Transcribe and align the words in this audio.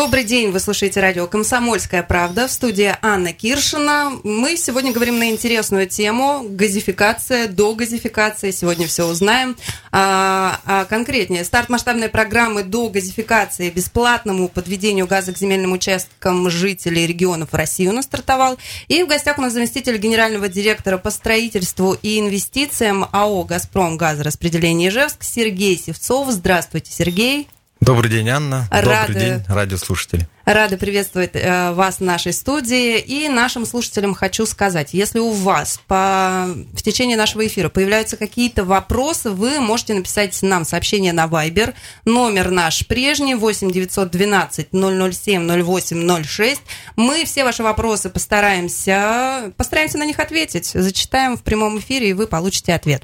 Добрый 0.00 0.22
день, 0.22 0.52
вы 0.52 0.60
слушаете 0.60 1.00
радио 1.00 1.26
«Комсомольская 1.26 2.04
правда» 2.04 2.46
в 2.46 2.52
студии 2.52 2.94
Анна 3.02 3.32
Киршина. 3.32 4.12
Мы 4.22 4.56
сегодня 4.56 4.92
говорим 4.92 5.18
на 5.18 5.28
интересную 5.28 5.88
тему– 5.88 6.46
газификация, 6.48 7.48
до 7.48 7.74
газификации. 7.74 8.52
Сегодня 8.52 8.86
все 8.86 9.08
узнаем. 9.08 9.56
А, 9.90 10.60
а 10.64 10.84
конкретнее, 10.84 11.42
старт 11.42 11.68
масштабной 11.68 12.08
программы 12.08 12.62
до 12.62 12.88
газификации 12.90 13.70
бесплатному 13.70 14.46
подведению 14.46 15.08
газа 15.08 15.32
к 15.32 15.36
земельным 15.36 15.72
участкам 15.72 16.48
жителей 16.48 17.04
регионов 17.04 17.52
России 17.52 17.88
у 17.88 17.92
нас 17.92 18.04
стартовал. 18.04 18.56
И 18.86 19.02
в 19.02 19.08
гостях 19.08 19.36
у 19.38 19.40
нас 19.40 19.52
заместитель 19.52 19.98
генерального 19.98 20.46
директора 20.46 20.98
по 20.98 21.10
строительству 21.10 21.96
и 22.00 22.20
инвестициям 22.20 23.06
АО 23.10 23.42
«Газпром» 23.42 23.96
газораспределение 23.96 24.90
Ижевск 24.90 25.24
Сергей 25.24 25.76
Севцов. 25.76 26.30
Здравствуйте, 26.30 26.92
Сергей. 26.92 27.48
Добрый 27.80 28.10
день, 28.10 28.28
Анна. 28.28 28.66
Рады... 28.70 29.12
Добрый 29.12 29.14
день, 29.14 29.42
радиослушатели. 29.48 30.28
Рады 30.44 30.78
приветствовать 30.78 31.32
э, 31.34 31.72
вас 31.72 31.98
в 31.98 32.00
нашей 32.00 32.32
студии. 32.32 32.98
И 32.98 33.28
нашим 33.28 33.66
слушателям 33.66 34.14
хочу 34.14 34.46
сказать, 34.46 34.94
если 34.94 35.18
у 35.18 35.30
вас 35.30 35.80
по... 35.86 36.48
в 36.72 36.82
течение 36.82 37.16
нашего 37.16 37.46
эфира 37.46 37.68
появляются 37.68 38.16
какие-то 38.16 38.64
вопросы, 38.64 39.30
вы 39.30 39.60
можете 39.60 39.94
написать 39.94 40.36
нам 40.42 40.64
сообщение 40.64 41.12
на 41.12 41.26
Viber. 41.26 41.74
Номер 42.04 42.50
наш 42.50 42.86
прежний 42.86 43.34
8 43.34 43.70
912 43.70 44.68
007 44.72 45.62
08 45.62 46.24
06. 46.24 46.62
Мы 46.96 47.24
все 47.26 47.44
ваши 47.44 47.62
вопросы 47.62 48.08
постараемся, 48.08 49.52
постараемся 49.56 49.98
на 49.98 50.06
них 50.06 50.18
ответить. 50.18 50.70
Зачитаем 50.72 51.36
в 51.36 51.42
прямом 51.42 51.78
эфире, 51.78 52.10
и 52.10 52.12
вы 52.14 52.26
получите 52.26 52.74
ответ. 52.74 53.02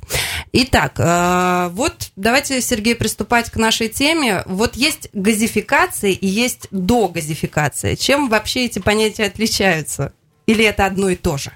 Итак, 0.57 0.95
э, 0.99 1.69
вот 1.73 2.13
давайте, 2.15 2.61
Сергей, 2.61 2.95
приступать 2.95 3.51
к 3.51 3.57
нашей 3.57 3.89
теме. 3.89 4.45
Вот 4.47 4.77
есть 4.77 5.09
газификация 5.13 6.13
и 6.13 6.27
есть 6.27 6.69
догазификация 6.71 7.35
газификация? 7.35 7.97
Чем 7.97 8.29
вообще 8.29 8.67
эти 8.67 8.79
понятия 8.79 9.25
отличаются? 9.25 10.13
Или 10.47 10.65
это 10.65 10.87
одно 10.87 11.09
и 11.09 11.17
то 11.17 11.37
же? 11.37 11.51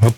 Вот 0.00 0.16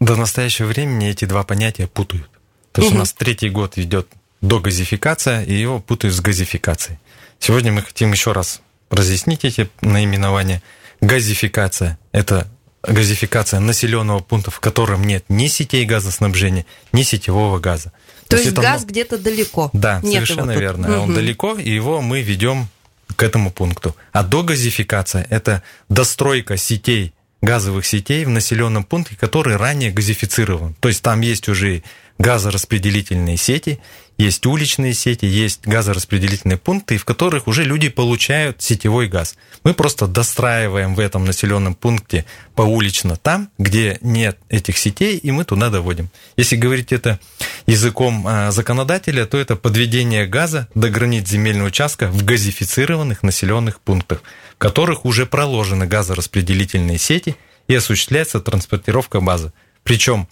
до 0.00 0.16
настоящего 0.16 0.66
времени 0.66 1.08
эти 1.08 1.24
два 1.24 1.42
понятия 1.42 1.86
путают. 1.86 2.30
То 2.72 2.82
есть 2.82 2.92
угу. 2.92 2.96
у 2.96 2.98
нас 3.00 3.12
третий 3.12 3.48
год 3.48 3.78
идет 3.78 4.08
догазификация, 4.42 5.42
и 5.42 5.54
его 5.54 5.80
путают 5.80 6.14
с 6.14 6.20
газификацией. 6.20 6.98
Сегодня 7.38 7.72
мы 7.72 7.82
хотим 7.82 8.12
еще 8.12 8.32
раз 8.32 8.60
разъяснить 8.90 9.44
эти 9.44 9.68
наименования. 9.80 10.62
Газификация– 11.00 11.98
это 12.12 12.46
газификация 12.86 13.60
населенного 13.60 14.20
пункта, 14.20 14.50
в 14.50 14.60
котором 14.60 15.04
нет 15.04 15.24
ни 15.28 15.48
сетей 15.48 15.84
газоснабжения, 15.84 16.66
ни 16.92 17.02
сетевого 17.02 17.58
газа. 17.58 17.92
То, 18.24 18.30
То 18.30 18.36
есть, 18.36 18.46
есть 18.46 18.58
газ 18.58 18.82
это... 18.82 18.90
где-то 18.90 19.18
далеко. 19.18 19.70
Да, 19.72 20.00
нет 20.02 20.26
совершенно 20.26 20.52
верно. 20.52 20.90
Угу. 20.90 21.02
Он 21.02 21.14
далеко, 21.14 21.54
и 21.54 21.70
его 21.70 22.00
мы 22.00 22.22
ведем 22.22 22.68
к 23.14 23.22
этому 23.22 23.50
пункту. 23.50 23.94
А 24.12 24.22
догазификация– 24.22 25.26
это 25.30 25.62
достройка 25.88 26.56
сетей, 26.56 27.14
газовых 27.40 27.86
сетей 27.86 28.24
в 28.24 28.30
населенном 28.30 28.84
пункте, 28.84 29.16
который 29.16 29.56
ранее 29.56 29.90
газифицирован. 29.92 30.74
То 30.80 30.88
есть 30.88 31.02
там 31.02 31.20
есть 31.20 31.48
уже 31.48 31.82
газораспределительные 32.18 33.36
сети, 33.36 33.78
есть 34.18 34.46
уличные 34.46 34.94
сети, 34.94 35.26
есть 35.26 35.66
газораспределительные 35.66 36.56
пункты, 36.56 36.96
в 36.96 37.04
которых 37.04 37.46
уже 37.46 37.64
люди 37.64 37.90
получают 37.90 38.62
сетевой 38.62 39.08
газ. 39.08 39.36
Мы 39.62 39.74
просто 39.74 40.06
достраиваем 40.06 40.94
в 40.94 41.00
этом 41.00 41.26
населенном 41.26 41.74
пункте 41.74 42.24
поулично 42.54 43.16
там, 43.16 43.50
где 43.58 43.98
нет 44.00 44.38
этих 44.48 44.78
сетей, 44.78 45.18
и 45.18 45.30
мы 45.30 45.44
туда 45.44 45.68
доводим. 45.68 46.08
Если 46.38 46.56
говорить 46.56 46.92
это 46.92 47.20
языком 47.66 48.24
а, 48.26 48.50
законодателя, 48.52 49.26
то 49.26 49.36
это 49.36 49.54
подведение 49.54 50.26
газа 50.26 50.68
до 50.74 50.88
границ 50.88 51.28
земельного 51.28 51.68
участка 51.68 52.08
в 52.08 52.24
газифицированных 52.24 53.22
населенных 53.22 53.80
пунктах, 53.80 54.22
в 54.54 54.58
которых 54.58 55.04
уже 55.04 55.26
проложены 55.26 55.86
газораспределительные 55.86 56.96
сети 56.96 57.36
и 57.68 57.74
осуществляется 57.74 58.40
транспортировка 58.40 59.20
базы. 59.20 59.52
Причем 59.86 60.26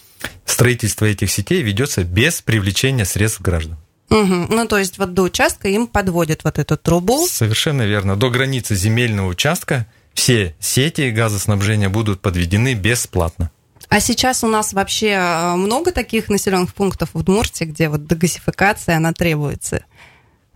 строительство 0.44 1.04
этих 1.04 1.30
сетей 1.30 1.62
ведется 1.62 2.02
без 2.02 2.42
привлечения 2.42 3.04
средств 3.04 3.40
граждан. 3.40 3.76
Угу. 4.10 4.46
Ну, 4.50 4.66
то 4.66 4.78
есть 4.78 4.98
вот 4.98 5.14
до 5.14 5.22
участка 5.22 5.68
им 5.68 5.86
подводят 5.86 6.42
вот 6.42 6.58
эту 6.58 6.76
трубу. 6.76 7.24
Совершенно 7.28 7.82
верно. 7.82 8.16
До 8.16 8.30
границы 8.30 8.74
земельного 8.74 9.28
участка 9.28 9.86
все 10.12 10.56
сети 10.58 11.10
газоснабжения 11.10 11.88
будут 11.88 12.20
подведены 12.20 12.74
бесплатно. 12.74 13.50
А 13.88 14.00
сейчас 14.00 14.42
у 14.42 14.48
нас 14.48 14.72
вообще 14.72 15.10
э, 15.10 15.54
много 15.54 15.92
таких 15.92 16.28
населенных 16.28 16.74
пунктов 16.74 17.10
в 17.12 17.18
Удмуртии, 17.18 17.64
где 17.64 17.88
вот 17.88 18.08
дегазификация, 18.08 18.96
она 18.96 19.12
требуется? 19.12 19.84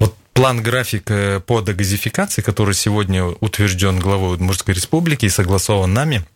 Вот 0.01 0.17
план 0.33 0.61
график 0.61 1.09
э, 1.11 1.39
по 1.39 1.61
дегазификации, 1.61 2.43
который 2.43 2.75
сегодня 2.75 3.27
утвержден 3.27 4.01
главой 4.01 4.35
Удмуртской 4.35 4.75
республики 4.75 5.27
и 5.27 5.31
согласован 5.31 5.95
нами– 5.95 6.25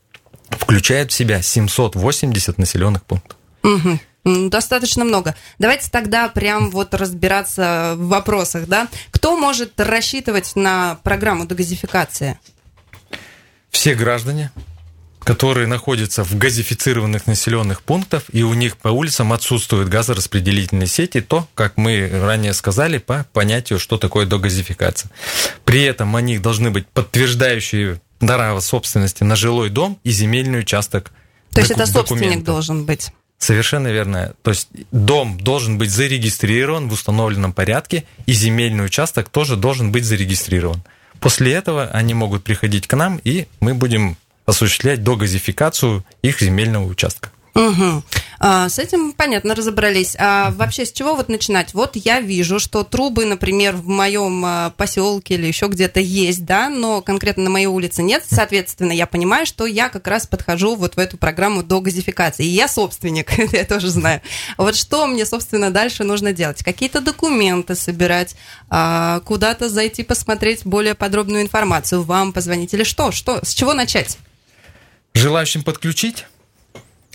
включает 0.58 1.10
в 1.10 1.14
себя 1.14 1.42
780 1.42 2.58
населенных 2.58 3.04
пунктов. 3.04 3.36
Угу. 3.62 3.98
Достаточно 4.24 5.04
много. 5.04 5.34
Давайте 5.58 5.90
тогда 5.90 6.28
прям 6.28 6.70
вот 6.70 6.94
разбираться 6.94 7.94
в 7.96 8.08
вопросах, 8.08 8.66
да? 8.68 8.88
Кто 9.10 9.36
может 9.36 9.78
рассчитывать 9.80 10.54
на 10.54 10.98
программу 11.02 11.46
дегазификации? 11.46 12.38
Все 13.70 13.94
граждане, 13.94 14.52
которые 15.24 15.66
находятся 15.66 16.22
в 16.22 16.36
газифицированных 16.36 17.26
населенных 17.26 17.82
пунктах, 17.82 18.24
и 18.32 18.44
у 18.44 18.54
них 18.54 18.76
по 18.76 18.88
улицам 18.88 19.32
отсутствуют 19.32 19.88
газораспределительные 19.88 20.86
сети, 20.86 21.20
то, 21.20 21.48
как 21.54 21.76
мы 21.76 22.08
ранее 22.08 22.52
сказали, 22.52 22.98
по 22.98 23.26
понятию, 23.32 23.80
что 23.80 23.98
такое 23.98 24.26
догазификация. 24.26 25.10
При 25.64 25.82
этом 25.82 26.14
они 26.14 26.38
должны 26.38 26.70
быть 26.70 26.86
подтверждающие 26.86 28.00
права 28.26 28.60
собственности 28.60 29.24
на 29.24 29.36
жилой 29.36 29.70
дом 29.70 29.98
и 30.04 30.10
земельный 30.10 30.60
участок. 30.60 31.10
То 31.52 31.60
есть 31.60 31.72
это 31.72 31.86
собственник 31.86 32.22
документа. 32.22 32.52
должен 32.52 32.84
быть? 32.86 33.10
Совершенно 33.38 33.88
верно. 33.88 34.34
То 34.42 34.52
есть 34.52 34.68
дом 34.92 35.38
должен 35.40 35.76
быть 35.76 35.90
зарегистрирован 35.90 36.88
в 36.88 36.92
установленном 36.92 37.52
порядке, 37.52 38.04
и 38.26 38.32
земельный 38.32 38.84
участок 38.84 39.28
тоже 39.28 39.56
должен 39.56 39.90
быть 39.90 40.04
зарегистрирован. 40.04 40.82
После 41.18 41.52
этого 41.52 41.86
они 41.86 42.14
могут 42.14 42.44
приходить 42.44 42.86
к 42.86 42.94
нам, 42.94 43.20
и 43.24 43.46
мы 43.58 43.74
будем 43.74 44.16
осуществлять 44.46 45.02
догазификацию 45.02 46.04
их 46.22 46.40
земельного 46.40 46.84
участка. 46.84 47.31
Угу. 47.54 48.02
А, 48.44 48.68
с 48.68 48.78
этим 48.78 49.12
понятно 49.12 49.54
разобрались. 49.54 50.16
А 50.18 50.50
вообще 50.52 50.84
с 50.86 50.92
чего 50.92 51.14
вот 51.14 51.28
начинать? 51.28 51.74
Вот 51.74 51.94
я 51.94 52.20
вижу, 52.20 52.58
что 52.58 52.82
трубы, 52.82 53.24
например, 53.24 53.76
в 53.76 53.86
моем 53.86 54.42
а, 54.44 54.70
поселке 54.70 55.34
или 55.34 55.46
еще 55.46 55.66
где-то 55.66 56.00
есть, 56.00 56.44
да, 56.44 56.68
но 56.68 57.02
конкретно 57.02 57.44
на 57.44 57.50
моей 57.50 57.66
улице 57.66 58.02
нет. 58.02 58.24
Соответственно, 58.26 58.92
я 58.92 59.06
понимаю, 59.06 59.46
что 59.46 59.66
я 59.66 59.90
как 59.90 60.08
раз 60.08 60.26
подхожу 60.26 60.74
вот 60.76 60.96
в 60.96 60.98
эту 60.98 61.18
программу 61.18 61.62
до 61.62 61.80
газификации. 61.80 62.44
И 62.44 62.48
я 62.48 62.68
собственник, 62.68 63.30
я 63.52 63.64
тоже 63.64 63.90
знаю. 63.90 64.22
Вот 64.56 64.74
что 64.74 65.06
мне, 65.06 65.26
собственно, 65.26 65.70
дальше 65.70 66.02
нужно 66.02 66.32
делать? 66.32 66.64
Какие-то 66.64 67.00
документы 67.00 67.74
собирать, 67.74 68.34
а, 68.70 69.20
куда-то 69.20 69.68
зайти 69.68 70.02
посмотреть 70.02 70.64
более 70.64 70.94
подробную 70.94 71.42
информацию, 71.42 72.02
вам 72.02 72.32
позвонить 72.32 72.72
или 72.74 72.82
что? 72.82 73.12
Что? 73.12 73.44
С 73.44 73.54
чего 73.54 73.74
начать? 73.74 74.18
Желающим 75.14 75.62
подключить 75.62 76.24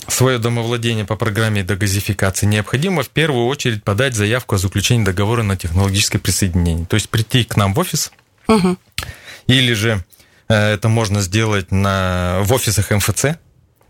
свое 0.08 0.38
домовладение 0.38 1.04
по 1.04 1.16
программе 1.16 1.62
дегазификации, 1.62 2.46
необходимо 2.46 3.02
в 3.02 3.10
первую 3.10 3.46
очередь 3.46 3.84
подать 3.84 4.14
заявку 4.14 4.54
о 4.54 4.58
заключении 4.58 5.04
договора 5.04 5.42
на 5.42 5.56
технологическое 5.56 6.20
присоединение. 6.20 6.86
То 6.86 6.94
есть 6.94 7.08
прийти 7.08 7.44
к 7.44 7.56
нам 7.56 7.74
в 7.74 7.78
офис, 7.78 8.10
угу. 8.46 8.76
или 9.46 9.74
же 9.74 10.04
э, 10.48 10.72
это 10.74 10.88
можно 10.88 11.20
сделать 11.20 11.70
на, 11.70 12.40
в 12.42 12.52
офисах 12.52 12.90
МФЦ. 12.90 13.36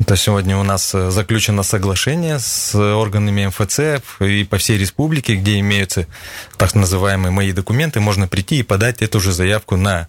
То 0.06 0.16
сегодня 0.16 0.56
у 0.56 0.62
нас 0.62 0.94
э, 0.94 1.10
заключено 1.10 1.62
соглашение 1.62 2.38
с 2.38 2.74
органами 2.74 3.46
МФЦ 3.46 4.02
и 4.20 4.44
по 4.44 4.58
всей 4.58 4.78
республике, 4.78 5.36
где 5.36 5.58
имеются 5.60 6.06
так 6.56 6.74
называемые 6.74 7.30
мои 7.30 7.52
документы, 7.52 8.00
можно 8.00 8.28
прийти 8.28 8.58
и 8.58 8.62
подать 8.62 9.02
эту 9.02 9.20
же 9.20 9.32
заявку 9.32 9.76
на 9.76 10.08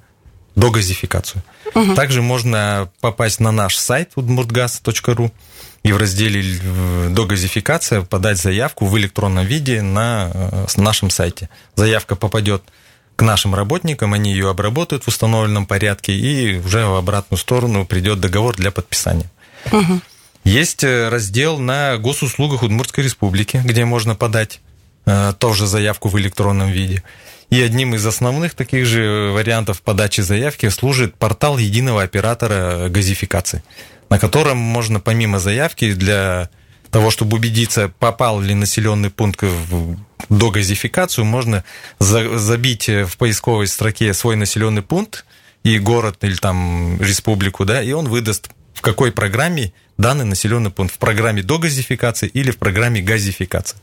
догазификацию. 0.55 1.43
Угу. 1.75 1.93
Также 1.95 2.21
можно 2.21 2.91
попасть 2.99 3.39
на 3.39 3.51
наш 3.51 3.77
сайт 3.77 4.13
udmurtgaz.ru 4.15 5.31
и 5.83 5.91
в 5.91 5.97
разделе 5.97 6.43
«Догазификация» 7.09 8.01
подать 8.01 8.37
заявку 8.37 8.85
в 8.85 8.97
электронном 8.97 9.45
виде 9.45 9.81
на 9.81 10.31
э, 10.33 10.65
нашем 10.77 11.09
сайте. 11.09 11.49
Заявка 11.75 12.15
попадет 12.15 12.63
к 13.15 13.21
нашим 13.21 13.55
работникам, 13.55 14.13
они 14.13 14.31
ее 14.31 14.49
обработают 14.49 15.03
в 15.03 15.07
установленном 15.07 15.65
порядке, 15.65 16.13
и 16.13 16.57
уже 16.59 16.85
в 16.85 16.95
обратную 16.95 17.39
сторону 17.39 17.85
придет 17.85 18.19
договор 18.19 18.55
для 18.55 18.71
подписания. 18.71 19.29
Угу. 19.71 20.01
Есть 20.43 20.83
э, 20.83 21.09
раздел 21.09 21.59
на 21.59 21.97
госуслугах 21.97 22.63
Удмуртской 22.63 23.03
республики, 23.03 23.61
где 23.63 23.85
можно 23.85 24.15
подать 24.15 24.59
э, 25.05 25.33
тоже 25.37 25.65
заявку 25.65 26.09
в 26.09 26.19
электронном 26.19 26.69
виде. 26.69 27.03
И 27.49 27.61
одним 27.61 27.95
из 27.95 28.05
основных 28.05 28.53
таких 28.53 28.85
же 28.85 29.31
вариантов 29.33 29.81
подачи 29.81 30.21
заявки 30.21 30.69
служит 30.69 31.15
портал 31.15 31.57
единого 31.57 32.03
оператора 32.03 32.89
газификации 32.89 33.63
на 34.09 34.19
котором 34.19 34.57
можно 34.57 34.99
помимо 34.99 35.39
заявки 35.39 35.93
для 35.93 36.49
того, 36.91 37.11
чтобы 37.11 37.37
убедиться, 37.37 37.91
попал 37.99 38.41
ли 38.41 38.55
населенный 38.55 39.09
пункт 39.11 39.43
в 39.43 39.97
догазификацию, 40.29 41.25
можно 41.25 41.63
забить 41.99 42.89
в 42.89 43.17
поисковой 43.17 43.67
строке 43.67 44.13
свой 44.13 44.35
населенный 44.35 44.81
пункт 44.81 45.25
и 45.63 45.77
город 45.77 46.17
или 46.21 46.35
там 46.35 46.99
республику, 47.01 47.65
да, 47.65 47.83
и 47.83 47.91
он 47.91 48.07
выдаст 48.07 48.49
в 48.73 48.81
какой 48.81 49.11
программе 49.11 49.73
данный 49.97 50.23
населенный 50.23 50.71
пункт, 50.71 50.95
в 50.95 50.97
программе 50.97 51.43
догазификации 51.43 52.27
или 52.27 52.51
в 52.51 52.57
программе 52.57 53.01
газификации. 53.01 53.77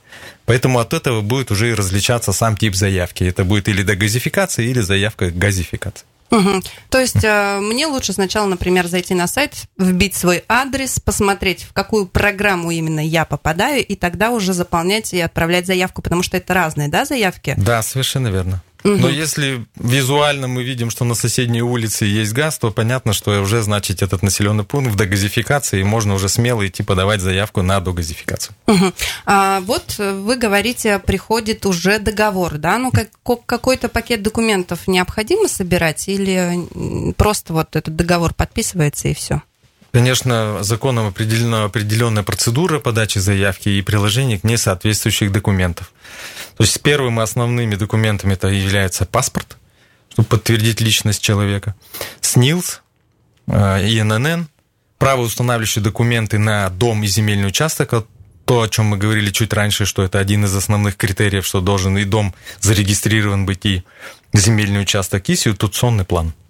Поэтому 0.47 0.79
от 0.79 0.95
этого 0.95 1.21
будет 1.21 1.51
уже 1.51 1.75
различаться 1.75 2.33
сам 2.33 2.57
тип 2.57 2.75
заявки. 2.75 3.23
Это 3.25 3.45
будет 3.45 3.69
или 3.69 3.83
догазификация, 3.83 4.65
или 4.65 4.81
заявка 4.81 5.31
газификации. 5.31 6.07
Угу. 6.31 6.63
То 6.91 7.01
есть 7.01 7.23
э, 7.23 7.59
мне 7.61 7.87
лучше 7.87 8.13
сначала, 8.13 8.47
например, 8.47 8.87
зайти 8.87 9.15
на 9.15 9.27
сайт, 9.27 9.55
вбить 9.79 10.15
свой 10.15 10.45
адрес, 10.49 10.99
посмотреть, 10.99 11.63
в 11.63 11.73
какую 11.73 12.07
программу 12.07 12.71
именно 12.71 13.01
я 13.01 13.25
попадаю, 13.25 13.85
и 13.85 13.95
тогда 13.95 14.31
уже 14.31 14.53
заполнять 14.53 15.13
и 15.15 15.21
отправлять 15.21 15.67
заявку, 15.67 16.03
потому 16.03 16.23
что 16.23 16.37
это 16.37 16.55
разные, 16.55 16.89
да, 16.89 17.05
заявки? 17.05 17.55
Да, 17.57 17.83
совершенно 17.83 18.29
верно. 18.29 18.63
Угу. 18.87 18.97
Но 18.99 19.09
если 19.09 19.67
визуально 19.75 20.47
мы 20.47 20.63
видим, 20.63 20.91
что 20.91 21.05
на 21.05 21.15
соседней 21.15 21.63
улице 21.63 22.05
есть 22.05 22.33
газ, 22.33 22.57
то 22.59 22.71
понятно, 22.71 23.13
что 23.13 23.41
уже, 23.41 23.61
значит, 23.63 24.01
этот 24.01 24.23
населенный 24.23 24.63
пункт 24.63 24.93
в 24.93 24.97
догазификации, 24.97 25.81
и 25.81 25.85
можно 25.85 26.15
уже 26.15 26.29
смело 26.29 26.65
идти 26.65 26.85
подавать 26.85 27.21
заявку 27.21 27.63
на 27.63 27.81
догазификацию. 27.81 28.55
Угу. 28.69 28.93
А 29.27 29.61
вот 29.61 29.99
вы 29.99 30.37
говорите, 30.37 31.01
приходит 31.01 31.67
уже 31.67 31.99
договор, 31.99 32.59
да? 32.59 32.79
Ну, 32.79 32.93
как, 32.93 33.09
какой-то 33.45 33.89
пакет 33.89 34.23
документов 34.23 34.87
необходимо 34.87 35.49
собирать 35.49 36.07
или 36.09 37.13
просто 37.15 37.53
вот 37.53 37.75
этот 37.75 37.97
договор 37.97 38.35
подписывается 38.35 39.09
и 39.09 39.15
все? 39.15 39.43
Конечно, 39.97 40.63
законом 40.63 41.07
определена 41.07 41.65
определенная 41.65 42.23
процедура 42.23 42.81
подачи 42.81 43.17
заявки 43.17 43.71
и 43.71 43.81
приложение 43.81 44.39
к 44.39 44.45
несоответствующих 44.45 45.33
документов. 45.33 45.91
То 46.59 46.65
есть 46.65 46.83
первыми 46.83 47.23
основными 47.23 47.77
документами 47.77 48.35
это 48.35 48.49
является 48.49 49.07
паспорт, 49.07 49.57
чтобы 50.13 50.29
подтвердить 50.29 50.83
личность 50.83 51.23
человека, 51.23 51.75
СНИЛС, 52.21 52.83
э, 53.47 53.53
ИНН, 53.89 54.49
правоустанавливающие 54.99 55.83
документы 55.83 56.37
на 56.37 56.69
дом 56.69 57.03
и 57.03 57.07
земельный 57.07 57.49
участок, 57.49 58.05
то, 58.45 58.61
о 58.61 58.69
чем 58.69 58.85
мы 58.85 58.99
говорили 58.99 59.31
чуть 59.31 59.55
раньше, 59.55 59.87
что 59.87 60.03
это 60.03 60.19
один 60.19 60.45
из 60.45 60.55
основных 60.55 60.99
критериев, 60.99 61.47
что 61.47 61.63
должен 61.63 61.97
и 61.97 62.05
дом 62.05 62.35
зарегистрирован 62.61 63.47
быть, 63.47 63.65
и 63.65 63.83
земельный 64.35 64.83
участок, 64.83 65.27
и 65.31 65.37
ситуационный 65.37 66.05
план– 66.05 66.35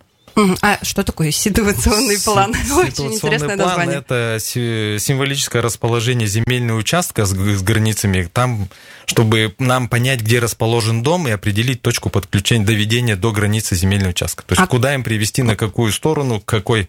а 0.61 0.79
что 0.83 1.03
такое 1.03 1.31
ситуационный 1.31 2.21
план? 2.23 2.55
Очень 2.77 3.15
интересное 3.15 3.57
план 3.57 3.69
название. 3.69 3.99
Это 3.99 4.39
символическое 4.41 5.63
расположение 5.63 6.29
земельного 6.29 6.79
участка 6.79 7.25
с, 7.25 7.31
с 7.31 7.63
границами, 7.63 8.29
там, 8.31 8.69
чтобы 9.07 9.55
нам 9.59 9.89
понять, 9.89 10.21
где 10.21 10.39
расположен 10.39 11.03
дом 11.03 11.27
и 11.27 11.31
определить 11.31 11.81
точку 11.81 12.11
подключения, 12.11 12.67
доведения 12.67 13.17
до 13.17 13.33
границы 13.33 13.75
земельного 13.77 14.11
участка. 14.11 14.45
То 14.45 14.53
есть 14.53 14.63
а... 14.63 14.67
куда 14.67 14.95
им 14.95 15.03
привести, 15.03 15.43
на 15.43 15.57
какую 15.57 15.91
сторону, 15.91 16.41
к 16.41 16.45
какой, 16.45 16.89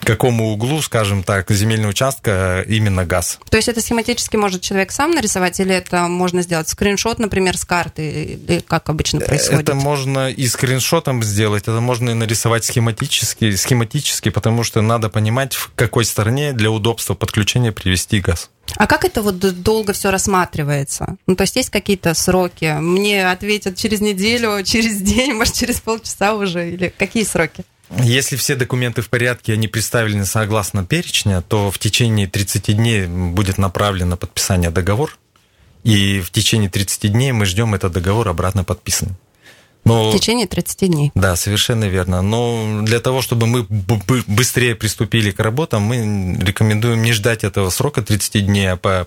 какому 0.00 0.52
углу, 0.52 0.82
скажем 0.82 1.22
так, 1.22 1.48
земельного 1.50 1.90
участка 1.90 2.64
именно 2.66 3.04
газ. 3.04 3.38
То 3.48 3.56
есть 3.56 3.68
это 3.68 3.80
схематически 3.80 4.36
может 4.36 4.62
человек 4.62 4.90
сам 4.90 5.12
нарисовать, 5.12 5.60
или 5.60 5.74
это 5.74 6.08
можно 6.08 6.42
сделать 6.42 6.68
скриншот, 6.68 7.20
например, 7.20 7.56
с 7.56 7.64
карты, 7.64 8.62
как 8.66 8.88
обычно 8.88 9.20
происходит? 9.20 9.68
Это 9.68 9.74
можно 9.74 10.30
и 10.30 10.48
скриншотом 10.48 11.22
сделать, 11.22 11.62
это 11.62 11.80
можно 11.80 12.10
и 12.10 12.14
нарисовать 12.14 12.64
схематически 12.64 12.87
схематически, 12.88 13.54
схематически, 13.56 14.28
потому 14.30 14.64
что 14.64 14.80
надо 14.80 15.08
понимать, 15.08 15.54
в 15.54 15.70
какой 15.74 16.04
стороне 16.04 16.52
для 16.52 16.70
удобства 16.70 17.14
подключения 17.14 17.72
привести 17.72 18.20
газ. 18.20 18.50
А 18.76 18.86
как 18.86 19.04
это 19.04 19.22
вот 19.22 19.38
долго 19.38 19.92
все 19.92 20.10
рассматривается? 20.10 21.16
Ну, 21.26 21.36
то 21.36 21.42
есть 21.42 21.56
есть 21.56 21.70
какие-то 21.70 22.14
сроки? 22.14 22.76
Мне 22.80 23.30
ответят 23.30 23.76
через 23.76 24.00
неделю, 24.00 24.62
через 24.64 25.00
день, 25.00 25.34
может, 25.34 25.54
через 25.54 25.80
полчаса 25.80 26.34
уже? 26.34 26.70
Или 26.70 26.92
какие 26.96 27.24
сроки? 27.24 27.64
Если 28.02 28.36
все 28.36 28.54
документы 28.54 29.00
в 29.00 29.08
порядке, 29.08 29.54
они 29.54 29.66
представлены 29.66 30.26
согласно 30.26 30.84
перечня, 30.84 31.40
то 31.40 31.70
в 31.70 31.78
течение 31.78 32.26
30 32.26 32.76
дней 32.76 33.06
будет 33.06 33.56
направлено 33.56 34.16
подписание 34.16 34.70
договора, 34.70 35.12
и 35.84 36.20
в 36.20 36.30
течение 36.30 36.68
30 36.68 37.10
дней 37.12 37.32
мы 37.32 37.46
ждем 37.46 37.74
этот 37.74 37.92
договор 37.92 38.28
обратно 38.28 38.62
подписанным. 38.62 39.16
Но, 39.84 40.10
в 40.10 40.14
течение 40.14 40.46
30 40.46 40.90
дней. 40.90 41.12
Да, 41.14 41.36
совершенно 41.36 41.84
верно. 41.84 42.22
Но 42.22 42.82
для 42.82 43.00
того, 43.00 43.22
чтобы 43.22 43.46
мы 43.46 43.66
быстрее 44.26 44.74
приступили 44.74 45.30
к 45.30 45.40
работам, 45.40 45.82
мы 45.82 46.36
рекомендуем 46.40 47.02
не 47.02 47.12
ждать 47.12 47.44
этого 47.44 47.70
срока 47.70 48.02
30 48.02 48.46
дней, 48.46 48.72
а 48.72 48.76
по 48.76 49.06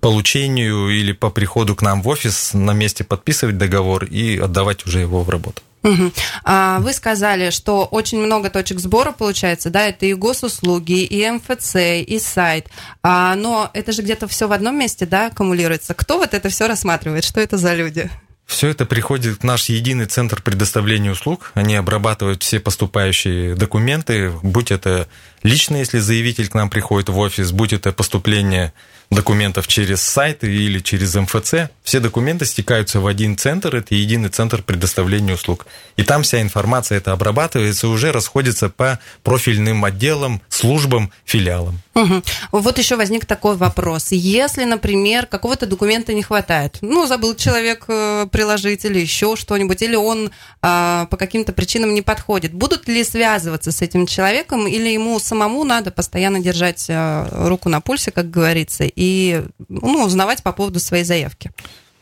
получению 0.00 0.88
или 0.90 1.12
по 1.12 1.30
приходу 1.30 1.74
к 1.74 1.82
нам 1.82 2.02
в 2.02 2.08
офис 2.08 2.52
на 2.54 2.72
месте 2.72 3.04
подписывать 3.04 3.58
договор 3.58 4.04
и 4.04 4.38
отдавать 4.38 4.86
уже 4.86 5.00
его 5.00 5.22
в 5.22 5.30
работу. 5.30 5.62
Угу. 5.82 6.12
А 6.44 6.80
вы 6.80 6.92
сказали, 6.92 7.50
что 7.50 7.84
очень 7.84 8.18
много 8.18 8.50
точек 8.50 8.80
сбора 8.80 9.12
получается, 9.12 9.70
да, 9.70 9.86
это 9.86 10.06
и 10.06 10.14
госуслуги, 10.14 11.04
и 11.04 11.30
МФЦ, 11.30 11.76
и 12.04 12.18
сайт. 12.18 12.66
А, 13.02 13.36
но 13.36 13.70
это 13.72 13.92
же 13.92 14.02
где-то 14.02 14.26
все 14.26 14.48
в 14.48 14.52
одном 14.52 14.78
месте, 14.78 15.06
да, 15.06 15.26
аккумулируется. 15.26 15.94
Кто 15.94 16.18
вот 16.18 16.34
это 16.34 16.48
все 16.48 16.66
рассматривает? 16.66 17.24
Что 17.24 17.40
это 17.40 17.56
за 17.56 17.74
люди? 17.74 18.10
Все 18.46 18.68
это 18.68 18.86
приходит 18.86 19.40
в 19.40 19.44
наш 19.44 19.68
единый 19.68 20.06
центр 20.06 20.40
предоставления 20.40 21.10
услуг. 21.10 21.50
Они 21.54 21.74
обрабатывают 21.74 22.42
все 22.44 22.60
поступающие 22.60 23.56
документы, 23.56 24.30
будь 24.42 24.70
это 24.70 25.08
лично, 25.42 25.76
если 25.76 25.98
заявитель 25.98 26.48
к 26.48 26.54
нам 26.54 26.70
приходит 26.70 27.08
в 27.08 27.18
офис, 27.18 27.50
будь 27.50 27.72
это 27.72 27.92
поступление 27.92 28.72
документов 29.10 29.66
через 29.66 30.00
сайт 30.00 30.44
или 30.44 30.78
через 30.78 31.14
МФЦ. 31.14 31.70
Все 31.82 32.00
документы 32.00 32.44
стекаются 32.44 33.00
в 33.00 33.06
один 33.06 33.36
центр, 33.36 33.74
это 33.76 33.94
единый 33.94 34.28
центр 34.28 34.62
предоставления 34.62 35.34
услуг. 35.34 35.66
И 35.96 36.02
там 36.02 36.22
вся 36.22 36.40
информация 36.40 36.98
это 36.98 37.12
обрабатывается 37.12 37.88
и 37.88 37.90
уже 37.90 38.12
расходится 38.12 38.68
по 38.68 39.00
профильным 39.22 39.84
отделам, 39.84 40.40
службам, 40.48 41.10
филиалам. 41.24 41.80
Угу. 41.96 42.22
Вот 42.52 42.78
еще 42.78 42.96
возник 42.96 43.24
такой 43.24 43.56
вопрос. 43.56 44.12
Если, 44.12 44.64
например, 44.64 45.24
какого-то 45.24 45.64
документа 45.64 46.12
не 46.12 46.22
хватает, 46.22 46.76
ну, 46.82 47.06
забыл 47.06 47.34
человек 47.34 47.86
э, 47.88 48.26
приложить 48.30 48.84
или 48.84 48.98
еще 48.98 49.34
что-нибудь, 49.34 49.80
или 49.80 49.96
он 49.96 50.30
а, 50.60 51.06
по 51.06 51.16
каким-то 51.16 51.54
причинам 51.54 51.94
не 51.94 52.02
подходит, 52.02 52.52
будут 52.52 52.86
ли 52.86 53.02
связываться 53.02 53.72
с 53.72 53.80
этим 53.80 54.06
человеком, 54.06 54.66
или 54.66 54.90
ему 54.90 55.18
самому 55.18 55.64
надо 55.64 55.90
постоянно 55.90 56.40
держать 56.40 56.86
а, 56.90 57.48
руку 57.48 57.70
на 57.70 57.80
пульсе, 57.80 58.10
как 58.10 58.30
говорится, 58.30 58.84
и 58.84 59.42
ну, 59.68 60.04
узнавать 60.04 60.42
по 60.42 60.52
поводу 60.52 60.80
своей 60.80 61.04
заявки? 61.04 61.50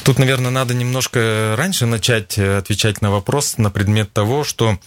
Тут, 0.05 0.19
наверное, 0.19 0.51
надо 0.51 0.75
немножко 0.75 1.55
раньше 1.57 1.87
начать 1.87 2.37
э, 2.37 2.59
отвечать 2.59 3.01
на 3.01 3.11
вопрос 3.11 3.57
на 3.57 3.71
предмет 3.71 4.13
того, 4.13 4.45
что 4.45 4.79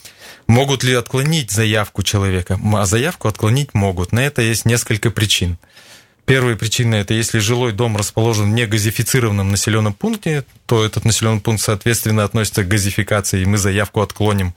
могут 0.46 0.84
ли 0.84 0.94
отклонить 0.94 1.50
заявку 1.50 2.04
человека. 2.04 2.60
А 2.76 2.86
заявку 2.86 3.28
отклонить 3.28 3.74
могут. 3.74 4.12
На 4.12 4.20
это 4.20 4.44
есть 4.44 4.66
несколько 4.66 5.10
причин. 5.10 5.58
Первая 6.26 6.56
причина– 6.56 6.96
это 6.96 7.16
если 7.16 7.40
жилой 7.40 7.72
дом 7.72 7.98
расположен 7.98 8.52
в 8.52 8.54
негазифицированном 8.54 9.50
населенном 9.50 9.94
пункте, 9.94 10.44
то 10.68 10.86
этот 10.86 11.04
населенный 11.04 11.42
пункт, 11.42 11.64
соответственно, 11.64 12.24
относится 12.24 12.64
к 12.64 12.68
газификации, 12.68 13.42
и 13.42 13.46
мы 13.46 13.58
заявку 13.58 14.02
отклоним, 14.02 14.54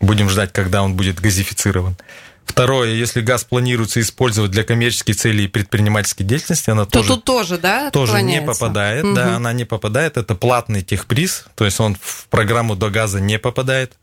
будем 0.00 0.28
ждать, 0.28 0.52
когда 0.52 0.82
он 0.82 0.94
будет 0.94 1.20
газифицирован. 1.20 1.96
Второе, 2.44 2.90
если 2.90 3.20
газ 3.20 3.44
планируется 3.44 4.00
использовать 4.00 4.50
для 4.50 4.64
коммерческой 4.64 5.14
цели 5.14 5.42
и 5.42 5.48
предпринимательской 5.48 6.24
деятельности, 6.24 6.70
она 6.70 6.84
то 6.84 6.90
тоже, 6.90 7.08
тут 7.08 7.24
тоже, 7.24 7.58
да, 7.58 7.90
тоже 7.90 8.22
не 8.22 8.42
попадает. 8.42 9.04
Угу. 9.04 9.14
Да, 9.14 9.36
она 9.36 9.52
не 9.52 9.64
попадает. 9.64 10.16
Это 10.16 10.34
платный 10.34 10.82
техприз, 10.82 11.46
то 11.54 11.64
есть 11.64 11.80
он 11.80 11.96
в 12.00 12.28
программу 12.28 12.76
до 12.76 12.90
газа 12.90 13.20
не 13.20 13.38
попадает. 13.38 13.94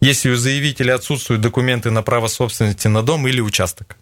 Если 0.00 0.30
у 0.30 0.36
заявителя 0.36 0.94
отсутствуют 0.94 1.40
документы 1.40 1.90
на 1.90 2.02
право 2.02 2.28
собственности 2.28 2.86
на 2.86 3.02
дом 3.02 3.26
или 3.26 3.40
участок. 3.40 3.96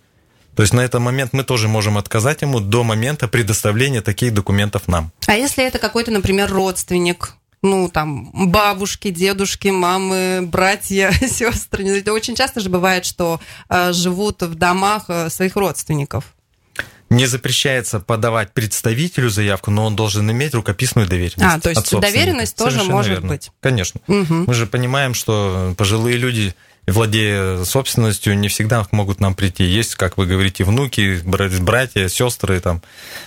То 0.56 0.62
есть 0.62 0.72
на 0.72 0.80
этот 0.80 1.00
момент 1.00 1.32
мы 1.32 1.42
тоже 1.42 1.68
можем 1.68 1.98
отказать 1.98 2.42
ему 2.42 2.60
до 2.60 2.84
момента 2.84 3.26
предоставления 3.26 4.02
таких 4.02 4.32
документов 4.32 4.86
нам. 4.86 5.12
А 5.26 5.34
если 5.34 5.64
это 5.64 5.78
какой-то, 5.78 6.10
например, 6.10 6.50
родственник, 6.50 7.34
ну, 7.64 7.88
там, 7.88 8.30
бабушки, 8.50 9.11
дедушки, 9.11 9.68
мамы, 9.68 10.42
братья, 10.42 11.11
сестры. 11.26 12.02
Очень 12.12 12.37
часто 12.37 12.61
же 12.61 12.68
бывает, 12.68 13.06
что 13.06 13.40
э, 13.71 13.92
живут 13.92 14.42
в 14.42 14.54
домах 14.54 15.04
э, 15.09 15.30
своих 15.30 15.56
родственников. 15.56 16.35
Не 17.09 17.26
запрещается 17.26 18.00
подавать 18.00 18.52
представителю 18.52 19.30
заявку, 19.30 19.71
но 19.71 19.87
он 19.87 19.97
должен 19.97 20.30
иметь 20.30 20.54
рукописную 20.54 21.09
доверенность. 21.09 21.56
А, 21.56 21.59
то 21.59 21.71
есть 21.71 21.90
доверенность 21.99 22.54
тоже 22.56 22.73
Совершенно 22.73 22.97
может 22.97 23.11
верно. 23.12 23.28
быть. 23.28 23.50
Конечно. 23.61 24.00
Угу. 24.09 24.35
Мы 24.47 24.54
же 24.54 24.66
понимаем, 24.66 25.14
что 25.14 25.75
пожилые 25.78 26.18
люди 26.18 26.54
владея 26.86 27.64
собственностью, 27.64 28.36
не 28.38 28.48
всегда 28.48 28.86
могут 28.90 29.20
нам 29.20 29.34
прийти. 29.34 29.64
Есть, 29.64 29.94
как 29.94 30.16
вы 30.16 30.26
говорите, 30.26 30.64
внуки, 30.64 31.20
братья, 31.24 32.08
сестры, 32.08 32.60
там, 32.60 32.82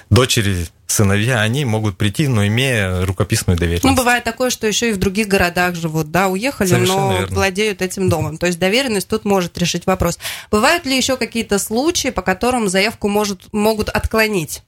дочери, 0.09 0.67
сыновья, 0.87 1.41
они 1.41 1.65
могут 1.65 1.97
прийти, 1.97 2.27
но 2.27 2.45
имея 2.47 3.05
рукописную 3.05 3.57
доверенность. 3.57 3.83
Ну, 3.83 3.95
бывает 3.95 4.23
такое, 4.23 4.49
что 4.49 4.67
еще 4.67 4.89
и 4.89 4.93
в 4.93 4.97
других 4.97 5.27
городах 5.27 5.75
живут, 5.75 6.11
да, 6.11 6.27
уехали, 6.27 6.69
Совершенно 6.69 6.99
но 6.99 7.17
верно. 7.19 7.35
владеют 7.35 7.81
этим 7.81 8.09
домом. 8.09 8.37
То 8.37 8.47
есть 8.47 8.59
доверенность 8.59 9.07
тут 9.07 9.25
может 9.25 9.57
решить 9.57 9.85
вопрос. 9.85 10.17
Бывают 10.49 10.85
ли 10.85 10.95
еще 10.95 11.17
какие-то 11.17 11.59
случаи, 11.59 12.09
по 12.09 12.21
которым 12.21 12.69
заявку 12.69 13.09
может, 13.09 13.51
могут 13.51 13.89
отклонить? 13.89 14.61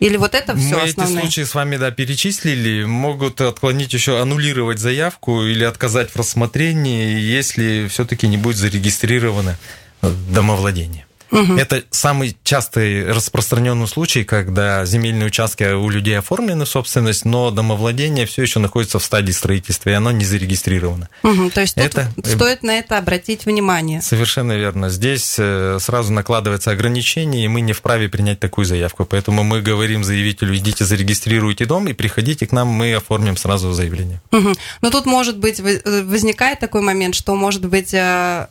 Или 0.00 0.16
вот 0.16 0.34
это 0.34 0.56
все 0.56 0.76
Мы 0.76 0.82
основные? 0.82 1.16
эти 1.16 1.20
случаи 1.20 1.44
с 1.44 1.54
вами, 1.54 1.76
да, 1.76 1.90
перечислили. 1.90 2.84
Могут 2.84 3.40
отклонить 3.40 3.92
еще, 3.92 4.20
аннулировать 4.20 4.78
заявку 4.78 5.44
или 5.44 5.62
отказать 5.62 6.10
в 6.10 6.16
рассмотрении, 6.16 7.20
если 7.20 7.86
все-таки 7.88 8.26
не 8.26 8.38
будет 8.38 8.56
зарегистрировано 8.56 9.58
домовладение. 10.02 11.06
Угу. 11.30 11.54
Это 11.54 11.82
самый 11.90 12.36
частый 12.42 13.10
распространенный 13.12 13.88
случай, 13.88 14.24
когда 14.24 14.84
земельные 14.84 15.26
участки 15.26 15.64
у 15.72 15.88
людей 15.88 16.18
оформлены 16.18 16.64
в 16.64 16.68
собственность, 16.68 17.24
но 17.24 17.50
домовладение 17.50 18.26
все 18.26 18.42
еще 18.42 18.58
находится 18.58 18.98
в 18.98 19.04
стадии 19.04 19.32
строительства, 19.32 19.90
и 19.90 19.92
оно 19.92 20.10
не 20.10 20.24
зарегистрировано. 20.24 21.08
Угу, 21.22 21.50
то 21.50 21.60
есть 21.60 21.76
это... 21.76 22.12
стоит 22.24 22.62
на 22.62 22.78
это 22.78 22.98
обратить 22.98 23.46
внимание. 23.46 24.02
Совершенно 24.02 24.52
верно. 24.52 24.90
Здесь 24.90 25.36
э, 25.38 25.78
сразу 25.80 26.12
накладывается 26.12 26.70
ограничение, 26.70 27.44
и 27.44 27.48
мы 27.48 27.60
не 27.60 27.72
вправе 27.72 28.08
принять 28.08 28.40
такую 28.40 28.64
заявку. 28.64 29.04
Поэтому 29.04 29.42
мы 29.44 29.60
говорим 29.62 30.04
заявителю, 30.04 30.56
идите 30.56 30.84
зарегистрируйте 30.84 31.66
дом 31.66 31.88
и 31.88 31.92
приходите 31.92 32.46
к 32.46 32.52
нам, 32.52 32.68
мы 32.68 32.94
оформим 32.94 33.36
сразу 33.36 33.72
заявление. 33.72 34.20
Угу. 34.32 34.52
Но 34.82 34.90
тут, 34.90 35.06
может 35.06 35.38
быть, 35.38 35.60
э, 35.60 36.02
возникает 36.04 36.58
такой 36.60 36.82
момент, 36.82 37.14
что, 37.14 37.34
может 37.36 37.64
быть, 37.64 37.94
э, 37.94 38.46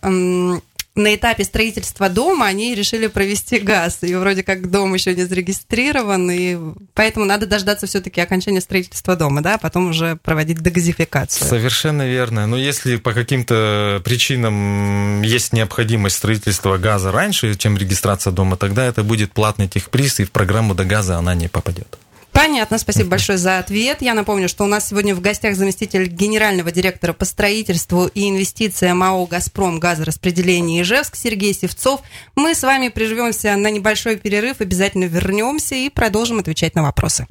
на 0.99 1.15
этапе 1.15 1.43
строительства 1.43 2.09
дома 2.09 2.45
они 2.45 2.75
решили 2.75 3.07
провести 3.07 3.59
газ. 3.59 3.99
И 4.01 4.13
вроде 4.15 4.43
как 4.43 4.69
дом 4.69 4.93
еще 4.93 5.15
не 5.15 5.23
зарегистрирован, 5.23 6.29
и 6.29 6.57
поэтому 6.93 7.25
надо 7.25 7.45
дождаться 7.45 7.87
все-таки 7.87 8.21
окончания 8.21 8.61
строительства 8.61 9.15
дома, 9.15 9.41
да, 9.41 9.55
а 9.55 9.57
потом 9.57 9.89
уже 9.89 10.17
проводить 10.17 10.59
дегазификацию. 10.61 11.47
Совершенно 11.47 12.07
верно. 12.07 12.45
Но 12.47 12.57
если 12.57 12.97
по 12.97 13.13
каким-то 13.13 14.01
причинам 14.03 15.21
есть 15.21 15.53
необходимость 15.53 16.17
строительства 16.17 16.77
газа 16.77 17.11
раньше, 17.11 17.55
чем 17.55 17.77
регистрация 17.77 18.31
дома, 18.31 18.57
тогда 18.57 18.85
это 18.85 19.03
будет 19.03 19.31
платный 19.31 19.67
техприз, 19.67 20.19
и 20.19 20.25
в 20.25 20.31
программу 20.31 20.75
до 20.75 20.83
газа 20.83 21.17
она 21.17 21.33
не 21.33 21.47
попадет. 21.47 21.97
Понятно, 22.31 22.77
спасибо 22.77 23.11
большое 23.11 23.37
за 23.37 23.59
ответ. 23.59 24.01
Я 24.01 24.13
напомню, 24.13 24.47
что 24.47 24.63
у 24.63 24.67
нас 24.67 24.87
сегодня 24.87 25.13
в 25.13 25.21
гостях 25.21 25.55
заместитель 25.55 26.07
генерального 26.07 26.71
директора 26.71 27.13
по 27.13 27.25
строительству 27.25 28.07
и 28.07 28.29
инвестициям 28.29 28.99
МАО 28.99 29.25
«Газпром» 29.25 29.79
газораспределение 29.79 30.83
Ижевск 30.83 31.15
Сергей 31.15 31.53
Севцов. 31.53 32.01
Мы 32.35 32.55
с 32.55 32.63
вами 32.63 32.89
прервемся 32.89 33.55
на 33.55 33.69
небольшой 33.69 34.17
перерыв, 34.17 34.61
обязательно 34.61 35.05
вернемся 35.05 35.75
и 35.75 35.89
продолжим 35.89 36.39
отвечать 36.39 36.75
на 36.75 36.83
вопросы. 36.83 37.27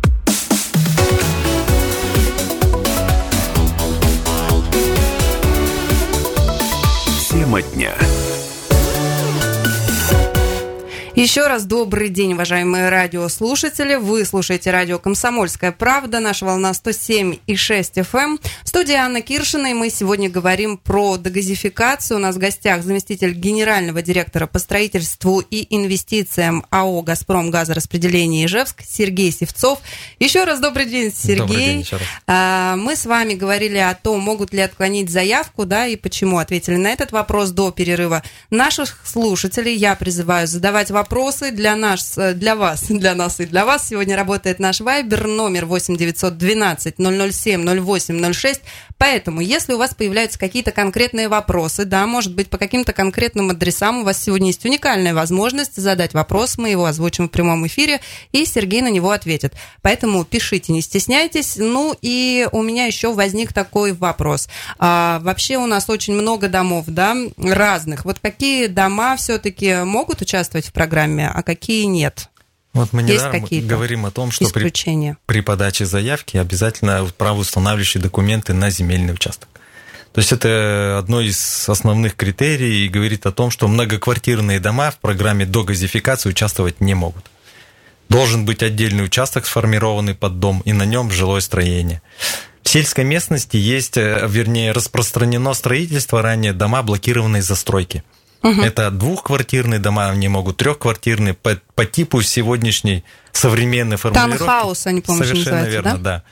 Тема 7.31 7.63
дня. 7.63 7.95
Еще 11.19 11.49
раз 11.49 11.65
добрый 11.65 12.11
день, 12.11 12.35
уважаемые 12.35 12.91
радиослушатели. 12.91 13.97
Вы 13.97 14.25
слушаете 14.25 14.71
радио 14.71 15.01
«Комсомольская 15.01 15.73
правда», 15.73 16.21
наша 16.21 16.45
волна 16.47 16.73
107 16.73 17.39
и 17.45 17.57
6 17.57 17.99
FM. 17.99 18.19
Эм. 18.19 18.41
В 18.63 18.69
студии 18.69 18.95
Анна 18.95 19.21
Киршина, 19.21 19.73
и 19.73 19.75
мы 19.75 19.91
сегодня 19.91 20.31
говорим 20.31 20.77
про 20.77 21.17
дегазификацию. 21.17 22.19
У 22.19 22.21
нас 22.21 22.37
в 22.37 22.39
гостях 22.39 22.85
заместитель 22.85 23.33
генерального 23.33 24.01
директора 24.01 24.47
по 24.47 24.61
строительству 24.61 25.41
и 25.41 25.67
инвестициям 25.75 26.65
АО 26.71 27.03
«Газпром» 27.03 27.51
газораспределение 27.51 28.47
Ижевск 28.47 28.85
Сергей 28.87 29.33
Севцов. 29.33 29.81
Еще 30.21 30.45
раз 30.45 30.61
добрый 30.61 30.87
день, 30.87 31.13
Сергей. 31.13 31.39
Добрый 31.39 31.65
день 31.65 31.81
еще 31.81 31.97
раз. 31.97 32.07
А, 32.29 32.77
мы 32.77 32.95
с 32.95 33.07
вами 33.07 33.35
говорили 33.35 33.79
о 33.79 33.93
том, 33.97 34.21
могут 34.21 34.53
ли 34.53 34.61
отклонить 34.61 35.11
заявку, 35.11 35.65
да, 35.65 35.89
и 35.89 35.97
почему. 35.97 36.39
Ответили 36.39 36.77
на 36.77 36.91
этот 36.91 37.11
вопрос 37.11 37.51
до 37.51 37.73
перерыва. 37.73 38.23
Наших 38.51 39.01
слушателей 39.05 39.75
я 39.75 39.97
призываю 39.97 40.47
задавать 40.47 40.93
вопросы 40.93 41.08
вопросы 41.09 41.53
для, 41.53 41.75
нас, 41.75 42.19
э, 42.19 42.35
для 42.35 42.55
вас, 42.55 42.83
для 42.89 43.15
нас 43.15 43.41
и 43.41 43.47
для 43.47 43.65
вас. 43.65 43.89
Сегодня 43.89 44.15
работает 44.15 44.59
наш 44.59 44.81
вайбер 44.81 45.27
номер 45.27 45.65
8 45.65 45.97
912 45.97 46.97
007 46.99 47.81
08 47.81 48.33
06. 48.35 48.61
Поэтому, 48.99 49.41
если 49.41 49.73
у 49.73 49.79
вас 49.79 49.95
появляются 49.95 50.39
какие-то 50.39 50.73
конкретные 50.73 51.29
вопросы, 51.29 51.85
да, 51.85 52.07
может 52.07 52.35
быть, 52.35 52.51
по 52.51 52.59
каким-то 52.59 52.93
конкретным 52.93 53.51
адресам, 53.51 54.01
у 54.01 54.05
вас 54.05 54.23
сегодня 54.23 54.49
есть 54.49 54.65
уникальная 54.67 55.15
возможность 55.15 55.77
задать 55.77 56.13
вопрос, 56.15 56.59
мы 56.59 56.71
его 56.71 56.85
озвучим 56.85 57.29
в 57.29 57.31
прямом 57.31 57.67
эфире, 57.69 58.01
и 58.33 58.45
Сергей 58.45 58.83
на 58.83 58.91
него 58.91 59.13
ответит. 59.13 59.55
Поэтому 59.83 60.25
пишите, 60.25 60.73
не 60.73 60.83
стесняйтесь. 60.83 61.55
Ну 61.57 61.97
и 62.03 62.49
у 62.53 62.61
меня 62.61 62.87
еще 62.87 63.15
возник 63.15 63.53
такой 63.53 63.93
вопрос. 63.93 64.49
А, 64.79 65.21
вообще 65.23 65.57
у 65.57 65.67
нас 65.67 65.89
очень 65.89 66.15
много 66.15 66.49
домов, 66.49 66.85
да, 66.89 67.17
разных. 67.39 68.05
Вот 68.05 68.19
какие 68.19 68.67
дома 68.67 69.17
все-таки 69.17 69.85
могут 69.85 70.21
участвовать 70.21 70.67
в 70.67 70.73
программе, 70.73 70.98
а 71.05 71.43
какие 71.43 71.85
нет? 71.85 72.29
Вот 72.73 72.93
мы 72.93 73.03
недаром 73.03 73.47
говорим 73.67 74.07
о 74.07 74.11
том, 74.11 74.31
что 74.31 74.49
при, 74.51 74.73
при 75.27 75.41
подаче 75.41 75.87
заявки 75.87 76.37
обязательно 76.37 77.09
правоустанавливающие 77.17 78.03
документы 78.03 78.53
на 78.53 78.71
земельный 78.71 79.15
участок. 79.15 79.49
То 80.13 80.21
есть 80.21 80.33
это 80.33 80.97
одно 80.99 81.21
из 81.21 81.69
основных 81.69 82.15
критерий 82.15 82.87
и 82.87 82.89
говорит 82.89 83.27
о 83.27 83.33
том, 83.33 83.51
что 83.51 83.69
многоквартирные 83.69 84.61
дома 84.61 84.91
в 84.91 84.99
программе 84.99 85.45
догазификации 85.45 86.31
участвовать 86.31 86.81
не 86.81 86.95
могут. 86.95 87.25
Должен 88.09 88.45
быть 88.45 88.63
отдельный 88.63 89.05
участок, 89.05 89.47
сформированный 89.47 90.15
под 90.15 90.41
дом, 90.41 90.63
и 90.65 90.73
на 90.73 90.85
нем 90.85 91.11
жилое 91.11 91.41
строение. 91.41 92.01
В 92.63 92.69
сельской 92.69 93.05
местности 93.05 93.57
есть, 93.57 93.97
э, 93.97 94.27
вернее, 94.29 94.73
распространено 94.73 95.53
строительство 95.53 96.23
ранее 96.23 96.53
дома 96.53 96.83
блокированной 96.83 97.41
застройки– 97.41 98.03
Угу. 98.43 98.63
Это 98.63 98.91
двухквартирные 98.91 99.81
дома, 99.81 100.11
они 100.11 100.29
могут 100.29 100.59
трехквартирные 100.59 101.35
по, 101.35 101.61
по 101.75 101.85
типу 101.85 102.23
сегодняшней 102.23 103.05
современной 103.33 103.97
формулировки. 103.97 104.39
Таунхаус, 104.39 104.87
они, 104.87 105.01
по-моему, 105.01 105.25
Совершенно 105.25 105.65
верно, 105.65 105.99
да? 105.99 105.99
да. 105.99 106.25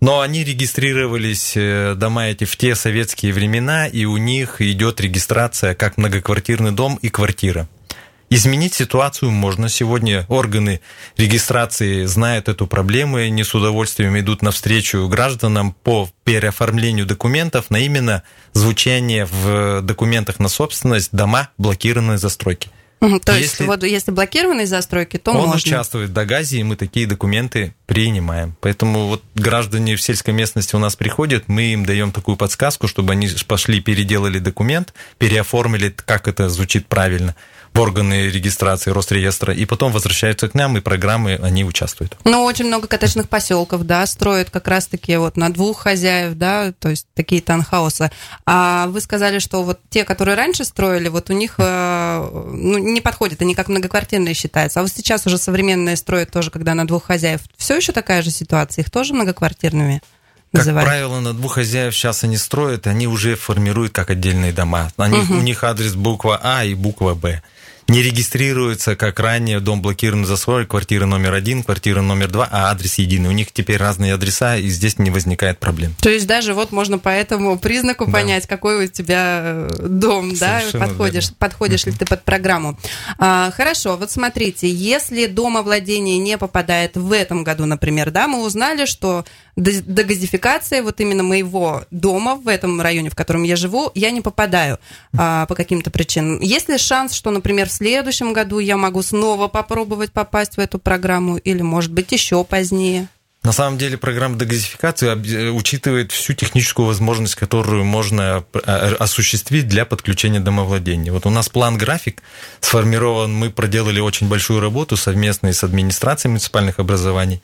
Но 0.00 0.20
они 0.20 0.42
регистрировались, 0.44 1.52
э, 1.54 1.94
дома 1.96 2.26
эти, 2.26 2.44
в 2.44 2.56
те 2.56 2.74
советские 2.74 3.32
времена, 3.32 3.86
и 3.86 4.04
у 4.04 4.16
них 4.16 4.60
идет 4.60 5.00
регистрация 5.00 5.74
как 5.74 5.96
многоквартирный 5.96 6.72
дом 6.72 6.98
и 7.02 7.08
квартира. 7.08 7.68
Изменить 8.34 8.72
ситуацию 8.72 9.30
можно. 9.30 9.68
Сегодня 9.68 10.24
органы 10.28 10.80
регистрации 11.18 12.06
знают 12.06 12.48
эту 12.48 12.66
проблему 12.66 13.18
и 13.18 13.24
они 13.24 13.44
с 13.44 13.54
удовольствием 13.54 14.18
идут 14.18 14.40
навстречу 14.40 15.06
гражданам 15.06 15.76
по 15.82 16.08
переоформлению 16.24 17.04
документов 17.04 17.68
на 17.68 17.76
именно 17.76 18.22
звучание 18.54 19.26
в 19.26 19.82
документах 19.82 20.38
на 20.38 20.48
собственность 20.48 21.10
дома 21.12 21.50
блокированной 21.58 22.16
застройки. 22.16 22.70
То 23.00 23.32
есть, 23.32 23.50
если, 23.50 23.64
вот 23.64 23.82
если 23.82 24.12
блокированные 24.12 24.66
застройки, 24.66 25.18
то 25.18 25.32
он 25.32 25.48
можно. 25.48 25.56
участвует 25.56 26.10
в 26.10 26.12
Дагазе, 26.14 26.60
и 26.60 26.62
мы 26.62 26.76
такие 26.76 27.06
документы 27.06 27.74
принимаем. 27.86 28.56
Поэтому 28.60 29.08
вот 29.08 29.22
граждане 29.34 29.96
в 29.96 30.00
сельской 30.00 30.32
местности 30.32 30.74
у 30.74 30.78
нас 30.78 30.96
приходят, 30.96 31.48
мы 31.48 31.72
им 31.72 31.84
даем 31.84 32.12
такую 32.12 32.36
подсказку, 32.38 32.88
чтобы 32.88 33.12
они 33.12 33.28
пошли, 33.46 33.80
переделали 33.80 34.38
документ, 34.38 34.94
переоформили, 35.18 35.94
как 36.06 36.28
это 36.28 36.48
звучит 36.48 36.86
правильно 36.86 37.34
в 37.74 37.80
органы 37.80 38.28
регистрации 38.28 38.90
Росреестра, 38.90 39.54
и 39.54 39.64
потом 39.64 39.92
возвращаются 39.92 40.48
к 40.48 40.54
нам, 40.54 40.76
и 40.76 40.80
программы, 40.80 41.38
они 41.42 41.64
участвуют. 41.64 42.16
Ну, 42.24 42.44
очень 42.44 42.66
много 42.66 42.86
коттеджных 42.86 43.28
поселков, 43.28 43.84
да, 43.84 44.04
строят 44.06 44.50
как 44.50 44.68
раз-таки 44.68 45.16
вот 45.16 45.36
на 45.36 45.52
двух 45.52 45.80
хозяев, 45.80 46.34
да, 46.34 46.72
то 46.78 46.90
есть 46.90 47.06
такие 47.14 47.40
танхаусы. 47.40 48.10
А 48.44 48.86
вы 48.88 49.00
сказали, 49.00 49.38
что 49.38 49.62
вот 49.62 49.80
те, 49.88 50.04
которые 50.04 50.36
раньше 50.36 50.64
строили, 50.64 51.08
вот 51.08 51.30
у 51.30 51.32
них 51.32 51.54
э, 51.58 52.30
ну, 52.52 52.78
не 52.78 53.00
подходят, 53.00 53.40
они 53.40 53.54
как 53.54 53.68
многоквартирные 53.68 54.34
считаются. 54.34 54.80
А 54.80 54.82
вот 54.82 54.92
сейчас 54.92 55.26
уже 55.26 55.38
современные 55.38 55.96
строят 55.96 56.30
тоже, 56.30 56.50
когда 56.50 56.74
на 56.74 56.86
двух 56.86 57.04
хозяев. 57.04 57.40
Все 57.56 57.76
еще 57.76 57.92
такая 57.92 58.22
же 58.22 58.30
ситуация, 58.30 58.82
их 58.82 58.90
тоже 58.90 59.14
многоквартирными? 59.14 60.02
Называют. 60.52 60.86
Как 60.86 60.98
правило, 60.98 61.20
на 61.20 61.32
двух 61.32 61.54
хозяев 61.54 61.94
сейчас 61.94 62.24
они 62.24 62.36
строят, 62.36 62.86
они 62.86 63.06
уже 63.06 63.36
формируют 63.36 63.94
как 63.94 64.10
отдельные 64.10 64.52
дома. 64.52 64.90
Они, 64.98 65.18
угу. 65.18 65.36
У 65.36 65.40
них 65.40 65.64
адрес 65.64 65.94
буква 65.94 66.38
А 66.42 66.62
и 66.64 66.74
буква 66.74 67.14
Б 67.14 67.42
не 67.88 68.02
регистрируется, 68.02 68.96
как 68.96 69.20
ранее, 69.20 69.60
дом 69.60 69.82
блокирован 69.82 70.24
за 70.24 70.36
свой, 70.36 70.66
квартира 70.66 71.06
номер 71.06 71.34
один, 71.34 71.62
квартира 71.62 72.00
номер 72.00 72.28
два, 72.28 72.48
а 72.50 72.70
адрес 72.70 72.96
единый. 72.96 73.28
У 73.28 73.32
них 73.32 73.52
теперь 73.52 73.76
разные 73.76 74.14
адреса, 74.14 74.56
и 74.56 74.68
здесь 74.68 74.98
не 74.98 75.10
возникает 75.10 75.58
проблем. 75.58 75.94
То 76.00 76.10
есть 76.10 76.26
даже 76.26 76.54
вот 76.54 76.72
можно 76.72 76.98
по 76.98 77.08
этому 77.08 77.58
признаку 77.58 78.06
да. 78.06 78.12
понять, 78.12 78.46
какой 78.46 78.84
у 78.84 78.88
тебя 78.88 79.40
э, 79.44 79.86
дом, 79.88 80.34
Совершенно 80.34 80.72
да, 80.72 80.86
подходишь, 80.86 81.24
верно. 81.24 81.36
подходишь 81.38 81.86
ли 81.86 81.92
ты 81.92 82.06
под 82.06 82.24
программу. 82.24 82.78
А, 83.18 83.50
хорошо, 83.50 83.96
вот 83.96 84.10
смотрите, 84.10 84.70
если 84.70 85.26
домовладение 85.26 86.18
не 86.18 86.38
попадает 86.38 86.96
в 86.96 87.12
этом 87.12 87.44
году, 87.44 87.66
например, 87.66 88.10
да, 88.10 88.28
мы 88.28 88.44
узнали, 88.44 88.86
что 88.86 89.24
дегазификация 89.56 90.82
вот 90.82 91.00
именно 91.00 91.22
моего 91.22 91.84
дома 91.90 92.36
в 92.36 92.48
этом 92.48 92.80
районе, 92.80 93.10
в 93.10 93.14
котором 93.14 93.42
я 93.42 93.56
живу, 93.56 93.90
я 93.94 94.10
не 94.10 94.20
попадаю 94.20 94.78
а, 95.16 95.46
по 95.46 95.54
каким-то 95.54 95.90
причинам. 95.90 96.40
Есть 96.40 96.68
ли 96.68 96.78
шанс, 96.78 97.12
что, 97.12 97.30
например, 97.30 97.68
в 97.68 97.72
следующем 97.72 98.32
году 98.32 98.58
я 98.58 98.76
могу 98.76 99.02
снова 99.02 99.48
попробовать 99.48 100.12
попасть 100.12 100.56
в 100.56 100.60
эту 100.60 100.78
программу 100.78 101.36
или, 101.36 101.62
может 101.62 101.92
быть, 101.92 102.10
еще 102.12 102.42
позднее? 102.44 103.08
На 103.42 103.50
самом 103.50 103.76
деле 103.76 103.98
программа 103.98 104.38
дегазификации 104.38 105.08
э, 105.08 105.50
учитывает 105.50 106.12
всю 106.12 106.32
техническую 106.32 106.86
возможность, 106.86 107.34
которую 107.34 107.84
можно 107.84 108.44
э, 108.54 108.94
осуществить 109.00 109.66
для 109.66 109.84
подключения 109.84 110.38
домовладения. 110.38 111.12
Вот 111.12 111.26
у 111.26 111.30
нас 111.30 111.48
план-график 111.48 112.22
сформирован, 112.60 113.34
мы 113.34 113.50
проделали 113.50 113.98
очень 113.98 114.28
большую 114.28 114.60
работу 114.60 114.96
совместно 114.96 115.52
с 115.52 115.64
администрацией 115.64 116.30
муниципальных 116.30 116.78
образований. 116.78 117.42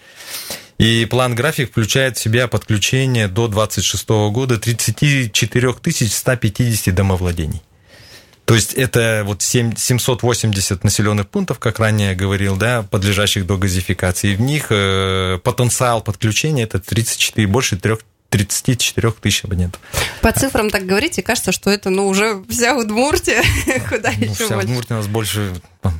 И 0.78 1.06
план-график 1.06 1.70
включает 1.70 2.16
в 2.16 2.20
себя 2.20 2.46
подключение 2.46 3.26
до 3.26 3.48
2026 3.48 4.08
года 4.32 4.58
34 4.58 5.74
150 6.08 6.94
домовладений. 6.94 7.62
То 8.44 8.54
есть 8.54 8.72
это 8.72 9.24
вот 9.26 9.42
7, 9.42 9.74
780 9.76 10.82
населенных 10.82 11.28
пунктов, 11.28 11.58
как 11.58 11.80
ранее 11.80 12.14
говорил, 12.14 12.56
да, 12.56 12.82
подлежащих 12.82 13.44
до 13.44 13.58
газификации. 13.58 14.36
В 14.36 14.40
них 14.40 14.68
э, 14.70 15.38
потенциал 15.44 16.00
подключения 16.00 16.62
это 16.62 16.78
34, 16.78 17.46
больше 17.46 17.76
3 17.76 17.96
34 18.30 19.10
тысяч 19.12 19.44
абонентов. 19.44 19.80
По 20.20 20.32
цифрам 20.32 20.68
так 20.70 20.84
говорите, 20.84 21.22
кажется, 21.22 21.52
что 21.52 21.70
это 21.70 21.90
ну, 21.90 22.06
уже 22.08 22.42
вся 22.48 22.76
Удмуртия, 22.76 23.42
куда 23.88 24.12
ну, 24.16 24.24
еще 24.24 24.44
вся 24.44 24.54
больше. 24.54 24.68
Удмуртия 24.68 24.96
у 24.96 25.00
нас 25.00 25.06
больше 25.06 25.52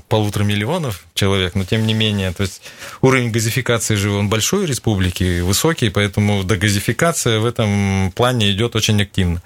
полутора 0.08 0.44
миллионов 0.44 1.06
человек, 1.14 1.54
но 1.54 1.64
тем 1.64 1.87
не 1.87 1.94
менее, 1.94 2.32
то 2.32 2.42
есть 2.42 2.62
уровень 3.00 3.30
газификации 3.30 3.94
же 3.94 4.11
он 4.11 4.28
большой 4.28 4.66
республики, 4.66 5.40
высокий, 5.40 5.88
поэтому 5.88 6.44
догазификация 6.44 7.38
в 7.38 7.47
этом 7.47 8.12
плане 8.14 8.50
идет 8.52 8.76
очень 8.76 9.00
активно. 9.00 9.42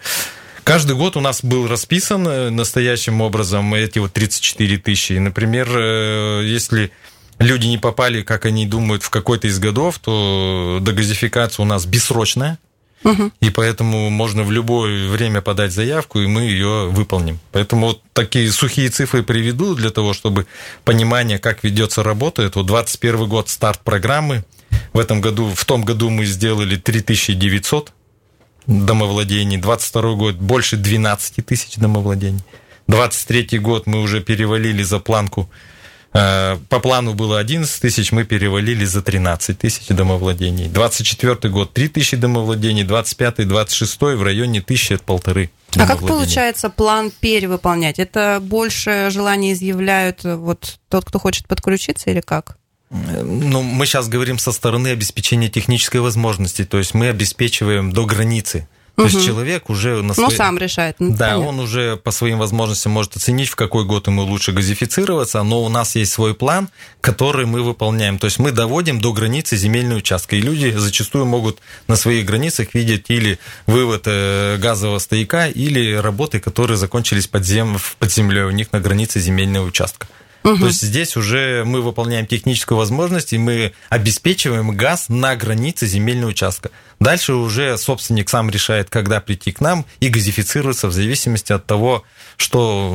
Каждый 0.65 0.97
год 0.97 1.17
у 1.17 1.21
нас 1.21 1.43
был 1.43 1.67
расписан 1.67 2.27
э, 2.27 2.51
настоящим 2.51 3.21
образом 3.21 3.75
эти 3.75 3.99
вот 3.99 4.13
34 4.13 4.79
тысячи. 4.79 5.15
Например, 5.15 5.69
э, 5.69 6.43
если 6.45 6.93
люди 7.41 7.67
не 7.67 7.79
попали, 7.79 8.23
как 8.23 8.47
они 8.47 8.67
думают, 8.67 9.03
в 9.03 9.11
какой-то 9.11 9.49
из 9.49 9.59
годов, 9.59 9.99
то 9.99 10.79
догазификация 10.81 11.65
у 11.65 11.67
нас 11.67 11.85
бессрочная. 11.85 12.59
И 13.41 13.51
поэтому 13.51 14.11
можно 14.11 14.43
в 14.43 14.53
любое 14.53 15.09
время 15.09 15.41
подать 15.41 15.73
заявку, 15.73 16.21
и 16.21 16.27
мы 16.27 16.43
ее 16.43 16.89
выполним. 16.89 17.39
Поэтому 17.51 17.89
вот 17.89 18.03
такие 18.13 18.51
сухие 18.53 18.89
цифры 18.91 19.23
приведу 19.23 19.75
для 19.75 19.91
того, 19.91 20.13
чтобы 20.13 20.47
понимание, 20.85 21.39
как 21.39 21.65
ведется 21.65 22.03
работа. 22.03 22.43
Это 22.43 22.61
вот 22.61 22.67
21 22.67 23.29
год 23.29 23.49
старт 23.49 23.81
программы. 23.81 24.45
В 24.93 24.99
этом 24.99 25.21
году, 25.21 25.51
в 25.55 25.65
том 25.65 25.85
году 25.85 26.11
мы 26.11 26.25
сделали 26.25 26.77
3900 26.77 27.93
домовладений. 28.67 29.57
22 29.57 30.15
год 30.15 30.35
больше 30.37 30.77
12 30.77 31.45
тысяч 31.45 31.77
домовладений. 31.77 32.43
23 32.89 33.59
год 33.59 33.87
мы 33.87 34.01
уже 34.01 34.21
перевалили 34.21 34.83
за 34.83 34.99
планку. 34.99 35.51
Э, 36.15 36.59
по 36.69 36.79
плану 36.79 37.15
было 37.15 37.39
11 37.39 37.81
тысяч, 37.81 38.13
мы 38.13 38.25
перевалили 38.25 38.85
за 38.85 39.03
13 39.03 39.59
тысяч 39.59 39.87
домовладений. 39.89 40.69
24 40.69 41.53
год 41.53 41.73
3 41.73 41.89
тысячи 41.89 42.17
домовладений, 42.17 42.85
25 42.85 43.49
26 43.49 44.01
в 44.01 44.23
районе 44.23 44.61
тысячи 44.61 44.93
от 44.95 45.03
полторы. 45.03 45.51
А 45.77 45.87
как 45.87 46.01
получается 46.01 46.69
план 46.69 47.11
перевыполнять? 47.21 47.99
Это 47.99 48.41
больше 48.43 49.09
желание 49.11 49.55
изъявляют 49.55 50.23
вот 50.25 50.79
тот, 50.91 51.07
кто 51.07 51.19
хочет 51.19 51.49
подключиться 51.49 52.11
или 52.11 52.21
как? 52.21 52.59
Ну, 52.91 53.63
мы 53.63 53.87
сейчас 53.87 54.09
говорим 54.09 54.39
со 54.39 54.53
стороны 54.53 54.89
обеспечения 54.89 55.49
технической 55.49 56.03
возможности, 56.03 56.67
то 56.67 56.77
есть 56.77 56.93
мы 56.93 57.09
обеспечиваем 57.09 57.91
до 57.91 58.05
границы. 58.05 58.69
То 58.95 59.05
угу. 59.05 59.11
есть 59.11 59.25
человек 59.25 59.71
уже 59.71 60.03
на 60.03 60.13
свои... 60.13 60.27
Ну, 60.27 60.31
сам 60.31 60.59
решает. 60.59 60.97
Ну, 60.99 61.17
да, 61.17 61.31
понятно. 61.31 61.47
он 61.47 61.61
уже 61.61 61.97
по 61.97 62.11
своим 62.11 62.39
возможностям 62.39 62.93
может 62.93 63.17
оценить, 63.17 63.49
в 63.49 63.57
какой 63.57 63.87
год 63.87 64.07
ему 64.07 64.23
лучше 64.23 64.53
газифицироваться, 64.53 65.43
но 65.43 65.63
у 65.65 65.71
нас 65.71 65.97
есть 65.97 66.13
свой 66.13 66.35
план, 66.35 66.69
который 67.01 67.47
мы 67.47 67.63
выполняем. 67.63 68.19
То 68.19 68.27
есть 68.27 68.39
мы 68.39 68.53
доводим 68.53 69.01
до 69.01 69.15
границы 69.15 69.57
земельный 69.57 69.97
участка, 69.97 70.37
и 70.37 70.43
люди 70.43 70.71
зачастую 70.77 71.25
могут 71.25 71.61
на 71.89 71.97
своих 71.97 72.27
границах 72.27 72.75
видеть 72.75 73.07
или 73.09 73.39
вывод 73.67 74.03
э, 74.05 74.59
газового 74.59 74.99
стояка, 74.99 75.49
или 75.49 75.95
работы, 75.95 76.39
которые 76.39 76.77
закончились 76.77 77.27
под, 77.27 77.47
зем... 77.47 77.79
под 77.99 78.13
землей 78.13 78.43
у 78.43 78.51
них 78.51 78.73
на 78.73 78.81
границе 78.81 79.21
земельного 79.21 79.67
участка. 79.67 80.07
Угу. 80.45 80.59
То 80.59 80.67
есть 80.67 80.83
здесь 80.83 81.17
уже 81.17 81.63
мы 81.65 81.83
выполняем 81.83 82.27
техническую 82.27 82.79
возможность, 82.79 83.33
и 83.33 83.39
мы 83.39 83.73
обеспечиваем 83.89 84.77
газ 84.77 85.09
на 85.09 85.37
границе 85.37 85.87
земельного 85.87 86.31
участка. 86.31 86.71
Дальше 86.99 87.35
уже 87.35 87.79
собственник 87.79 88.29
сам 88.29 88.51
решает, 88.51 88.91
когда 88.91 89.21
прийти 89.21 89.53
к 89.53 89.61
нам 89.61 89.87
и 90.01 90.09
газифицироваться 90.09 90.89
в 90.89 90.93
зависимости 90.93 91.53
от 91.53 91.67
того, 91.67 92.05
что 92.37 92.93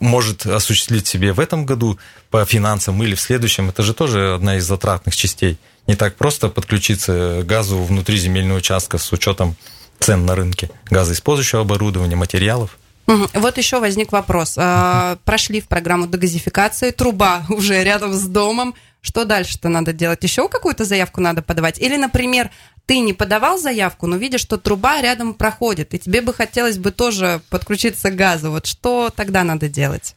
может 0.00 0.46
осуществить 0.46 1.06
себе 1.06 1.32
в 1.32 1.40
этом 1.40 1.66
году 1.66 1.98
по 2.30 2.44
финансам 2.44 3.02
или 3.02 3.14
в 3.14 3.20
следующем. 3.20 3.68
Это 3.68 3.82
же 3.82 3.94
тоже 3.94 4.34
одна 4.34 4.56
из 4.56 4.64
затратных 4.64 5.16
частей. 5.16 5.58
Не 5.86 5.96
так 5.96 6.16
просто 6.16 6.48
подключиться 6.48 7.40
к 7.42 7.46
газу 7.46 7.82
внутри 7.82 8.16
земельного 8.18 8.58
участка 8.58 8.98
с 8.98 9.12
учетом 9.12 9.56
цен 9.98 10.24
на 10.24 10.34
рынке 10.34 10.70
газоиспользующего 10.90 11.62
оборудования, 11.62 12.16
материалов. 12.16 12.78
Вот 13.06 13.58
еще 13.58 13.80
возник 13.80 14.12
вопрос. 14.12 14.54
А, 14.56 15.18
прошли 15.24 15.60
в 15.60 15.68
программу 15.68 16.06
дегазификации, 16.06 16.90
труба 16.90 17.44
уже 17.48 17.82
рядом 17.82 18.12
с 18.12 18.26
домом. 18.26 18.74
Что 19.02 19.24
дальше-то 19.24 19.68
надо 19.68 19.92
делать? 19.92 20.22
Еще 20.22 20.48
какую-то 20.48 20.84
заявку 20.84 21.20
надо 21.20 21.42
подавать? 21.42 21.78
Или, 21.78 21.96
например, 21.96 22.50
ты 22.86 22.98
не 22.98 23.12
подавал 23.12 23.58
заявку, 23.58 24.06
но 24.06 24.16
видишь, 24.16 24.42
что 24.42 24.58
труба 24.58 25.00
рядом 25.00 25.34
проходит, 25.34 25.94
и 25.94 25.98
тебе 25.98 26.20
бы 26.20 26.34
хотелось 26.34 26.76
бы 26.76 26.90
тоже 26.90 27.40
подключиться 27.48 28.10
к 28.10 28.16
газу. 28.16 28.50
Вот 28.50 28.66
что 28.66 29.10
тогда 29.14 29.42
надо 29.42 29.68
делать? 29.68 30.14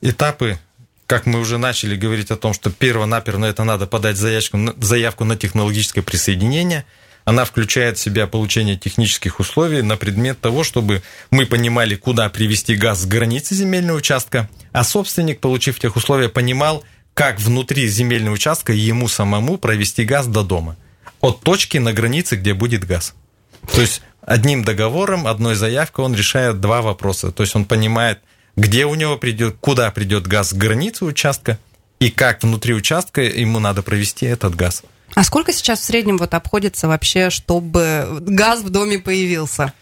Этапы 0.00 0.58
как 1.06 1.26
мы 1.26 1.40
уже 1.40 1.58
начали 1.58 1.94
говорить 1.94 2.30
о 2.30 2.36
том, 2.36 2.54
что 2.54 2.70
перво-наперво 2.70 3.44
это 3.44 3.64
надо 3.64 3.86
подать 3.86 4.16
заявку, 4.16 4.58
заявку 4.78 5.24
на 5.24 5.36
технологическое 5.36 6.02
присоединение– 6.02 6.86
она 7.24 7.44
включает 7.44 7.98
в 7.98 8.00
себя 8.00 8.26
получение 8.26 8.76
технических 8.76 9.40
условий 9.40 9.82
на 9.82 9.96
предмет 9.96 10.40
того, 10.40 10.64
чтобы 10.64 11.02
мы 11.30 11.46
понимали, 11.46 11.94
куда 11.94 12.28
привести 12.28 12.74
газ 12.74 13.02
с 13.02 13.06
границы 13.06 13.54
земельного 13.54 13.98
участка, 13.98 14.48
а 14.72 14.84
собственник, 14.84 15.40
получив 15.40 15.78
тех 15.78 15.96
условия, 15.96 16.28
понимал, 16.28 16.84
как 17.14 17.40
внутри 17.40 17.86
земельного 17.88 18.34
участка 18.34 18.72
ему 18.72 19.08
самому 19.08 19.58
провести 19.58 20.04
газ 20.04 20.26
до 20.26 20.42
дома. 20.42 20.76
От 21.20 21.40
точки 21.40 21.78
на 21.78 21.92
границе, 21.92 22.36
где 22.36 22.54
будет 22.54 22.84
газ. 22.84 23.14
То 23.72 23.80
есть 23.80 24.02
одним 24.22 24.64
договором, 24.64 25.26
одной 25.26 25.54
заявкой 25.54 26.04
он 26.04 26.14
решает 26.14 26.60
два 26.60 26.82
вопроса. 26.82 27.30
То 27.30 27.42
есть 27.42 27.54
он 27.54 27.64
понимает, 27.64 28.20
где 28.56 28.86
у 28.86 28.94
него 28.94 29.16
придет, 29.16 29.56
куда 29.60 29.90
придет 29.90 30.26
газ 30.26 30.50
с 30.50 30.54
границы 30.54 31.04
участка, 31.04 31.58
и 32.00 32.10
как 32.10 32.42
внутри 32.42 32.74
участка 32.74 33.22
ему 33.22 33.60
надо 33.60 33.82
провести 33.82 34.26
этот 34.26 34.56
газ. 34.56 34.82
А 35.14 35.24
сколько 35.24 35.52
сейчас 35.52 35.80
в 35.80 35.84
среднем 35.84 36.16
вот 36.16 36.34
обходится 36.34 36.88
вообще, 36.88 37.30
чтобы 37.30 38.06
газ 38.20 38.60
в 38.60 38.70
доме 38.70 38.98
появился? 38.98 39.72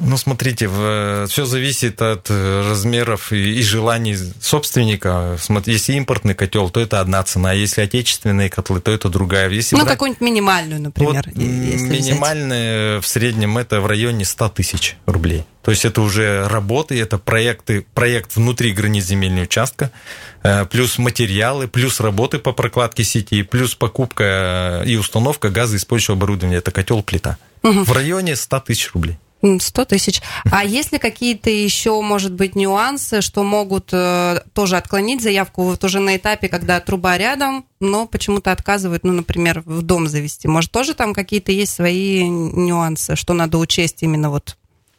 Ну, 0.00 0.16
смотрите, 0.16 0.68
все 0.68 1.44
зависит 1.44 2.00
от 2.00 2.30
э, 2.30 2.68
размеров 2.68 3.32
и, 3.32 3.60
желаний 3.62 4.16
собственника. 4.40 5.36
Если 5.66 5.94
импортный 5.94 6.34
котел, 6.34 6.70
то 6.70 6.78
это 6.78 7.00
одна 7.00 7.20
цена. 7.24 7.52
Если 7.52 7.80
отечественные 7.80 8.48
котлы, 8.48 8.80
то 8.80 8.92
это 8.92 9.08
другая. 9.08 9.50
Если 9.50 9.74
ну, 9.74 9.82
брать... 9.82 9.94
какую-нибудь 9.94 10.20
минимальную, 10.20 10.80
например. 10.80 11.24
Вот 11.26 11.36
минимальная 11.36 13.00
в 13.00 13.06
среднем 13.08 13.58
это 13.58 13.80
в 13.80 13.86
районе 13.86 14.24
100 14.24 14.48
тысяч 14.50 14.96
рублей. 15.06 15.44
То 15.62 15.72
есть 15.72 15.84
это 15.84 16.00
уже 16.00 16.46
работы, 16.46 16.98
это 16.98 17.18
проекты, 17.18 17.84
проект 17.92 18.36
внутри 18.36 18.72
границ 18.72 19.04
земельного 19.04 19.46
участка, 19.46 19.90
э, 20.44 20.64
плюс 20.66 20.98
материалы, 20.98 21.66
плюс 21.66 21.98
работы 21.98 22.38
по 22.38 22.52
прокладке 22.52 23.02
сети, 23.02 23.42
плюс 23.42 23.74
покупка 23.74 24.84
и 24.86 24.94
установка 24.94 25.50
газоиспользующего 25.50 26.16
оборудования. 26.16 26.58
Это 26.58 26.70
котел, 26.70 27.02
плита. 27.02 27.36
Угу. 27.64 27.82
В 27.82 27.92
районе 27.92 28.36
100 28.36 28.60
тысяч 28.60 28.92
рублей. 28.94 29.18
100 29.42 29.84
тысяч. 29.84 30.20
А 30.50 30.64
есть 30.64 30.92
ли 30.92 30.98
какие-то 30.98 31.50
еще, 31.50 32.00
может 32.00 32.32
быть, 32.32 32.56
нюансы, 32.56 33.20
что 33.20 33.44
могут 33.44 33.90
э, 33.92 34.42
тоже 34.52 34.76
отклонить 34.76 35.22
заявку 35.22 35.62
вот 35.62 35.84
уже 35.84 36.00
на 36.00 36.16
этапе, 36.16 36.48
когда 36.48 36.80
труба 36.80 37.16
рядом, 37.18 37.64
но 37.80 38.06
почему-то 38.06 38.50
отказывают, 38.52 39.04
ну, 39.04 39.12
например, 39.12 39.62
в 39.64 39.82
дом 39.82 40.08
завести? 40.08 40.48
Может, 40.48 40.72
тоже 40.72 40.94
там 40.94 41.14
какие-то 41.14 41.52
есть 41.52 41.72
свои 41.72 42.28
нюансы, 42.28 43.16
что 43.16 43.32
надо 43.34 43.58
учесть 43.58 44.02
именно 44.02 44.30
вот 44.30 44.56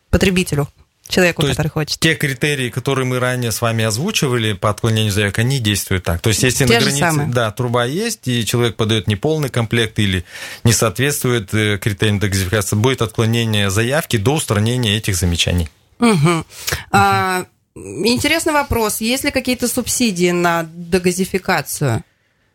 потребителю? 0.10 0.68
Человеку, 1.10 1.42
То 1.42 1.50
который 1.50 1.68
хочет. 1.68 2.00
Те 2.00 2.16
критерии, 2.16 2.70
которые 2.70 3.06
мы 3.06 3.20
ранее 3.20 3.52
с 3.52 3.62
вами 3.62 3.84
озвучивали 3.84 4.54
по 4.54 4.70
отклонению 4.70 5.12
заявок, 5.12 5.40
они 5.40 5.60
действуют 5.60 6.04
так. 6.04 6.22
То 6.22 6.30
есть, 6.30 6.44
если 6.44 6.66
те 6.66 6.74
на 6.74 6.80
границе 6.80 7.00
самые. 7.00 7.30
да, 7.30 7.52
труба 7.52 7.86
есть, 7.86 8.28
и 8.28 8.46
человек 8.46 8.76
подает 8.76 9.08
неполный 9.08 9.50
комплект 9.50 10.00
или 10.00 10.24
не 10.64 10.72
соответствует 10.72 11.54
э, 11.54 11.78
критериям 11.80 12.20
дегазификации, 12.20 12.76
будет 12.76 13.02
отклонение 13.02 13.70
заявки 13.70 14.18
до 14.18 14.36
устранения 14.36 14.96
этих 14.96 15.16
замечаний. 15.16 15.68
Угу. 16.00 16.46
А, 16.92 17.46
интересный 17.76 18.54
вопрос. 18.54 19.02
Есть 19.02 19.24
ли 19.24 19.32
какие-то 19.32 19.68
субсидии 19.68 20.32
на 20.32 20.70
дегазификацию? 20.72 22.04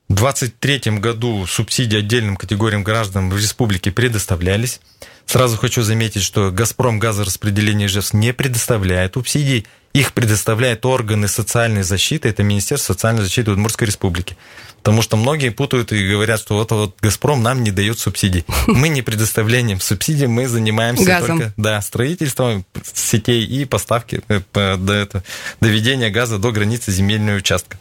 В 0.08 0.14
2023 0.14 0.98
году 0.98 1.46
субсидии 1.46 1.98
отдельным 1.98 2.36
категориям 2.36 2.84
граждан 2.84 3.30
в 3.30 3.36
республике 3.36 3.90
предоставлялись. 3.90 4.80
Сразу 5.26 5.56
хочу 5.56 5.82
заметить, 5.82 6.22
что 6.22 6.50
«Газпром» 6.50 6.98
газораспределение 6.98 7.88
ЖЭС 7.88 8.12
не 8.12 8.32
предоставляет 8.32 9.14
субсидий 9.14 9.66
их 9.94 10.12
предоставляют 10.12 10.84
органы 10.84 11.28
социальной 11.28 11.84
защиты, 11.84 12.28
это 12.28 12.42
Министерство 12.42 12.92
социальной 12.92 13.22
защиты 13.22 13.52
Удмуртской 13.52 13.86
Республики. 13.86 14.36
Потому 14.78 15.00
что 15.00 15.16
многие 15.16 15.48
путают 15.48 15.92
и 15.92 16.10
говорят, 16.10 16.40
что 16.40 16.56
вот, 16.56 16.70
вот 16.72 16.96
«Газпром» 17.00 17.42
нам 17.42 17.62
не 17.62 17.70
дает 17.70 17.98
субсидий. 17.98 18.44
Мы 18.66 18.88
не 18.88 19.00
предоставлением 19.00 19.80
субсидий, 19.80 20.26
мы 20.26 20.46
занимаемся 20.46 21.04
Газом. 21.04 21.38
только 21.38 21.54
да, 21.56 21.80
строительством 21.80 22.66
сетей 22.92 23.46
и 23.46 23.64
поставки, 23.64 24.20
э, 24.28 24.42
до 24.52 24.92
это, 24.92 25.22
доведения 25.60 26.10
газа 26.10 26.38
до 26.38 26.50
границы 26.50 26.90
земельного 26.90 27.36
участка. 27.36 27.78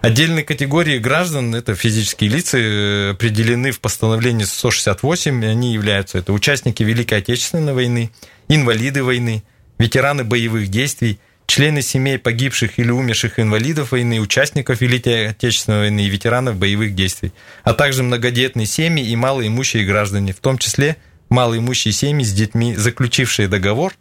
Отдельные 0.00 0.44
категории 0.44 0.98
граждан, 0.98 1.54
это 1.54 1.74
физические 1.74 2.30
лица, 2.30 2.58
э, 2.58 3.10
определены 3.12 3.72
в 3.72 3.80
постановлении 3.80 4.44
168, 4.44 5.42
и 5.42 5.46
они 5.46 5.72
являются 5.72 6.18
это 6.18 6.32
участники 6.32 6.84
Великой 6.84 7.18
Отечественной 7.18 7.72
войны, 7.72 8.12
инвалиды 8.48 9.02
войны, 9.02 9.42
ветераны 9.78 10.22
боевых 10.22 10.68
действий, 10.68 11.18
члены 11.46 11.82
семей 11.82 12.18
погибших 12.18 12.78
или 12.78 12.90
умерших 12.90 13.38
инвалидов 13.38 13.92
войны, 13.92 14.20
участников 14.20 14.80
Великой 14.80 15.28
Отечественной 15.28 15.80
войны 15.80 16.00
и 16.06 16.08
ветеранов 16.08 16.56
боевых 16.56 16.94
действий, 16.94 17.32
а 17.62 17.74
также 17.74 18.02
многодетные 18.02 18.66
семьи 18.66 19.06
и 19.06 19.16
малоимущие 19.16 19.84
граждане, 19.84 20.32
в 20.32 20.40
том 20.40 20.58
числе 20.58 20.96
малоимущие 21.28 21.92
семьи 21.92 22.24
с 22.24 22.32
детьми, 22.32 22.74
заключившие 22.74 23.48
договор 23.48 23.94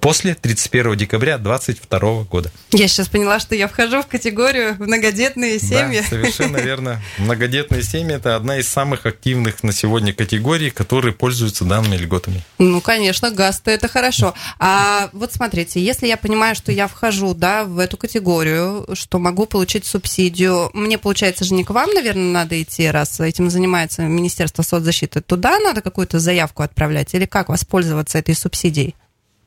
после 0.00 0.34
31 0.34 0.96
декабря 0.96 1.38
2022 1.38 2.24
года. 2.24 2.50
Я 2.72 2.88
сейчас 2.88 3.08
поняла, 3.08 3.38
что 3.38 3.54
я 3.54 3.68
вхожу 3.68 4.02
в 4.02 4.06
категорию 4.06 4.76
многодетные 4.78 5.58
семьи. 5.58 6.00
Да, 6.00 6.08
совершенно 6.08 6.56
верно. 6.56 7.02
Многодетные 7.18 7.82
семьи– 7.82 8.14
это 8.16 8.36
одна 8.36 8.58
из 8.58 8.68
самых 8.68 9.06
активных 9.06 9.62
на 9.62 9.72
сегодня 9.72 10.12
категорий, 10.12 10.70
которые 10.70 11.12
пользуются 11.12 11.64
данными 11.64 11.96
льготами. 11.96 12.42
Ну, 12.58 12.80
конечно, 12.80 13.30
газ-то 13.30 13.70
это 13.70 13.88
хорошо. 13.88 14.34
А 14.58 15.10
вот 15.12 15.32
смотрите, 15.32 15.80
если 15.80 16.06
я 16.06 16.16
понимаю, 16.16 16.54
что 16.54 16.72
я 16.72 16.88
вхожу, 16.88 17.34
да, 17.34 17.64
в 17.64 17.78
эту 17.78 17.96
категорию, 17.96 18.86
что 18.94 19.18
могу 19.18 19.46
получить 19.46 19.84
субсидию, 19.84 20.70
мне, 20.72 20.98
получается, 20.98 21.44
же 21.44 21.54
не 21.54 21.64
к 21.64 21.70
вам, 21.70 21.92
наверное, 21.92 22.32
надо 22.32 22.60
идти, 22.60 22.88
раз 22.90 23.20
этим 23.20 23.50
занимается 23.50 24.02
Министерство 24.02 24.62
соцзащиты, 24.62 25.20
туда 25.20 25.58
надо 25.58 25.82
какую-то 25.82 26.18
заявку 26.18 26.62
отправлять 26.62 27.14
или 27.14 27.26
как 27.26 27.48
воспользоваться 27.48 28.18
этой 28.18 28.34
субсидией? 28.34 28.94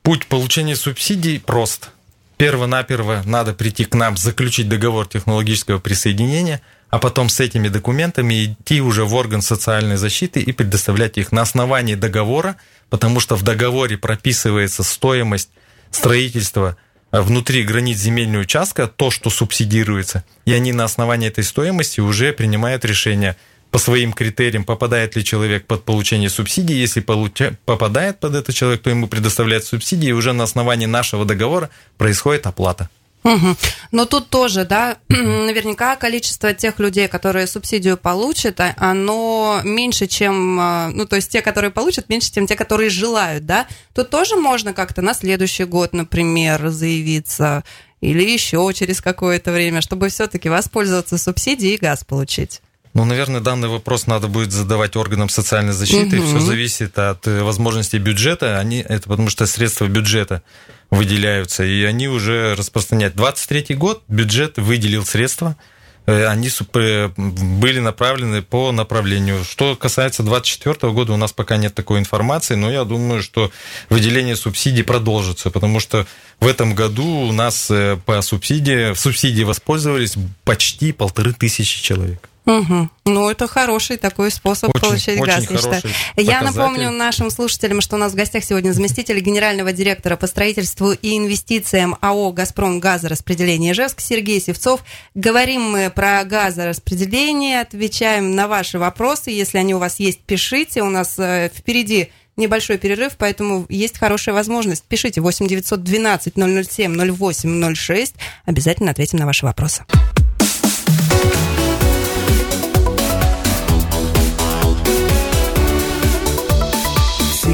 Путь 0.02 0.26
получения 0.26 0.74
субсидий 0.74 1.38
прост. 1.38 1.90
Перво-наперво 2.36 3.22
надо 3.24 3.52
прийти 3.52 3.84
к 3.84 3.94
нам, 3.94 4.16
заключить 4.16 4.68
договор 4.68 5.06
технологического 5.06 5.78
присоединения, 5.78 6.60
а 6.90 6.98
потом 6.98 7.28
с 7.28 7.38
этими 7.38 7.68
документами 7.68 8.46
идти 8.46 8.80
уже 8.80 9.04
в 9.04 9.14
орган 9.14 9.42
социальной 9.42 9.96
защиты 9.96 10.40
и 10.40 10.50
предоставлять 10.50 11.18
их 11.18 11.30
на 11.30 11.42
основании 11.42 11.94
договора, 11.94 12.56
потому 12.90 13.20
что 13.20 13.36
в 13.36 13.44
договоре 13.44 13.96
прописывается 13.96 14.82
стоимость 14.82 15.50
строительства 15.92 16.76
внутри 17.12 17.62
границ 17.62 17.98
земельного 17.98 18.42
участка, 18.42 18.88
то, 18.88 19.12
что 19.12 19.30
субсидируется, 19.30 20.24
и 20.44 20.52
они 20.52 20.72
на 20.72 20.82
основании 20.82 21.28
этой 21.28 21.44
стоимости 21.44 22.00
уже 22.00 22.32
принимают 22.32 22.84
решение 22.84 23.36
по 23.72 23.78
своим 23.78 24.12
критериям, 24.12 24.64
попадает 24.64 25.16
ли 25.16 25.24
человек 25.24 25.66
под 25.66 25.84
получение 25.84 26.28
субсидии. 26.28 26.76
Если 26.76 27.00
получа- 27.02 27.56
попадает 27.64 28.20
под 28.20 28.34
это 28.34 28.52
человек, 28.52 28.82
то 28.82 28.90
ему 28.90 29.08
предоставляют 29.08 29.64
субсидии, 29.64 30.10
и 30.10 30.12
уже 30.12 30.34
на 30.34 30.44
основании 30.44 30.86
нашего 30.86 31.24
договора 31.24 31.70
происходит 31.96 32.46
оплата. 32.46 32.90
Мгм. 33.24 33.56
Но 33.90 34.04
тут 34.04 34.28
тоже, 34.28 34.64
да, 34.66 34.98
наверняка 35.08 35.96
количество 35.96 36.52
тех 36.52 36.78
людей, 36.80 37.08
которые 37.08 37.46
субсидию 37.46 37.96
получат, 37.96 38.60
а- 38.60 38.74
оно 38.76 39.62
меньше, 39.64 40.06
чем, 40.06 40.58
а, 40.60 40.90
ну, 40.92 41.06
то 41.06 41.16
есть 41.16 41.30
те, 41.30 41.40
которые 41.40 41.70
получат, 41.70 42.10
меньше, 42.10 42.30
чем 42.30 42.46
те, 42.46 42.56
которые 42.56 42.90
желают, 42.90 43.46
да. 43.46 43.66
Тут 43.94 44.10
тоже 44.10 44.36
можно 44.36 44.74
как-то 44.74 45.00
на 45.00 45.14
следующий 45.14 45.64
год, 45.64 45.94
например, 45.94 46.68
заявиться 46.68 47.64
или 48.02 48.22
еще 48.22 48.70
через 48.74 49.00
какое-то 49.00 49.50
время, 49.50 49.80
чтобы 49.80 50.10
все-таки 50.10 50.50
воспользоваться 50.50 51.16
субсидией 51.16 51.76
и 51.76 51.78
газ 51.78 52.04
получить. 52.04 52.60
Ну, 52.94 53.06
наверное, 53.06 53.40
данный 53.40 53.68
вопрос 53.68 54.06
надо 54.06 54.28
будет 54.28 54.52
задавать 54.52 54.96
органам 54.96 55.30
социальной 55.30 55.72
защиты. 55.72 56.16
Мгм. 56.16 56.26
Все 56.26 56.40
зависит 56.40 56.98
от 56.98 57.26
э, 57.26 57.42
возможностей 57.42 57.98
бюджета. 57.98 58.58
Они, 58.58 58.84
это 58.86 59.08
потому 59.08 59.30
что 59.30 59.46
средства 59.46 59.86
бюджета 59.86 60.42
выделяются, 60.90 61.64
и 61.64 61.84
они 61.84 62.08
уже 62.08 62.54
распространяют. 62.54 63.16
23 63.16 63.74
год 63.76 64.02
бюджет 64.08 64.58
выделил 64.58 65.06
средства, 65.06 65.56
э, 66.04 66.26
они 66.26 66.50
э, 66.50 67.08
были 67.16 67.80
направлены 67.80 68.42
по 68.42 68.72
направлению. 68.72 69.42
Что 69.42 69.74
касается 69.74 70.22
24 70.22 70.92
года, 70.92 71.14
у 71.14 71.16
нас 71.16 71.32
пока 71.32 71.56
нет 71.56 71.74
такой 71.74 71.98
информации, 71.98 72.56
но 72.56 72.70
я 72.70 72.84
думаю, 72.84 73.22
что 73.22 73.50
выделение 73.88 74.36
субсидий 74.36 74.84
продолжится, 74.84 75.50
потому 75.50 75.80
что 75.80 76.06
в 76.40 76.46
этом 76.46 76.74
году 76.74 77.06
у 77.06 77.32
нас 77.32 77.72
по 78.04 78.20
субсидии, 78.20 78.92
субсидии 78.92 79.44
воспользовались 79.44 80.16
почти 80.44 80.92
полторы 80.92 81.32
тысячи 81.32 81.82
человек. 81.82 82.28
Мгм. 82.44 82.90
Ну, 83.04 83.30
это 83.30 83.46
хороший 83.46 83.96
такой 83.96 84.30
способ 84.30 84.70
Очень- 84.74 84.80
получить 84.80 85.20
очень 85.20 85.24
газ, 85.24 85.50
я 85.50 85.56
считаю. 85.56 85.82
Я 86.16 86.42
напомню 86.42 86.90
нашим 86.90 87.30
слушателям, 87.30 87.80
что 87.80 87.96
у 87.96 87.98
нас 87.98 88.12
в 88.12 88.16
гостях 88.16 88.44
сегодня 88.44 88.72
заместитель 88.72 89.18
генерального 89.20 89.72
директора 89.72 90.16
по 90.16 90.26
строительству 90.26 90.92
и 90.92 91.16
инвестициям 91.16 91.96
АО 92.00 92.32
«Газпром 92.32 92.80
газораспределение» 92.80 93.72
Ижевск 93.72 94.00
Сергей 94.00 94.40
Севцов. 94.40 94.80
Говорим 95.14 95.62
мы 95.62 95.90
про 95.90 96.24
газораспределение, 96.24 97.60
отвечаем 97.60 98.34
на 98.34 98.48
ваши 98.48 98.78
вопросы. 98.78 99.30
Если 99.30 99.58
они 99.58 99.74
у 99.74 99.78
вас 99.78 100.00
есть, 100.00 100.20
пишите. 100.20 100.82
У 100.82 100.90
нас 100.90 101.14
э, 101.18 101.50
впереди 101.54 102.10
небольшой 102.36 102.78
перерыв, 102.78 103.12
поэтому 103.18 103.66
есть 103.68 103.98
хорошая 103.98 104.34
возможность. 104.34 104.84
Пишите 104.84 105.20
8 105.20 105.46
912 105.46 106.34
007 106.34 107.12
08 107.12 107.74
06. 107.74 108.14
Обязательно 108.46 108.90
ответим 108.90 109.18
на 109.18 109.26
ваши 109.26 109.44
вопросы. 109.46 109.84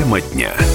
Тема 0.09 0.21
дня. 0.23 0.68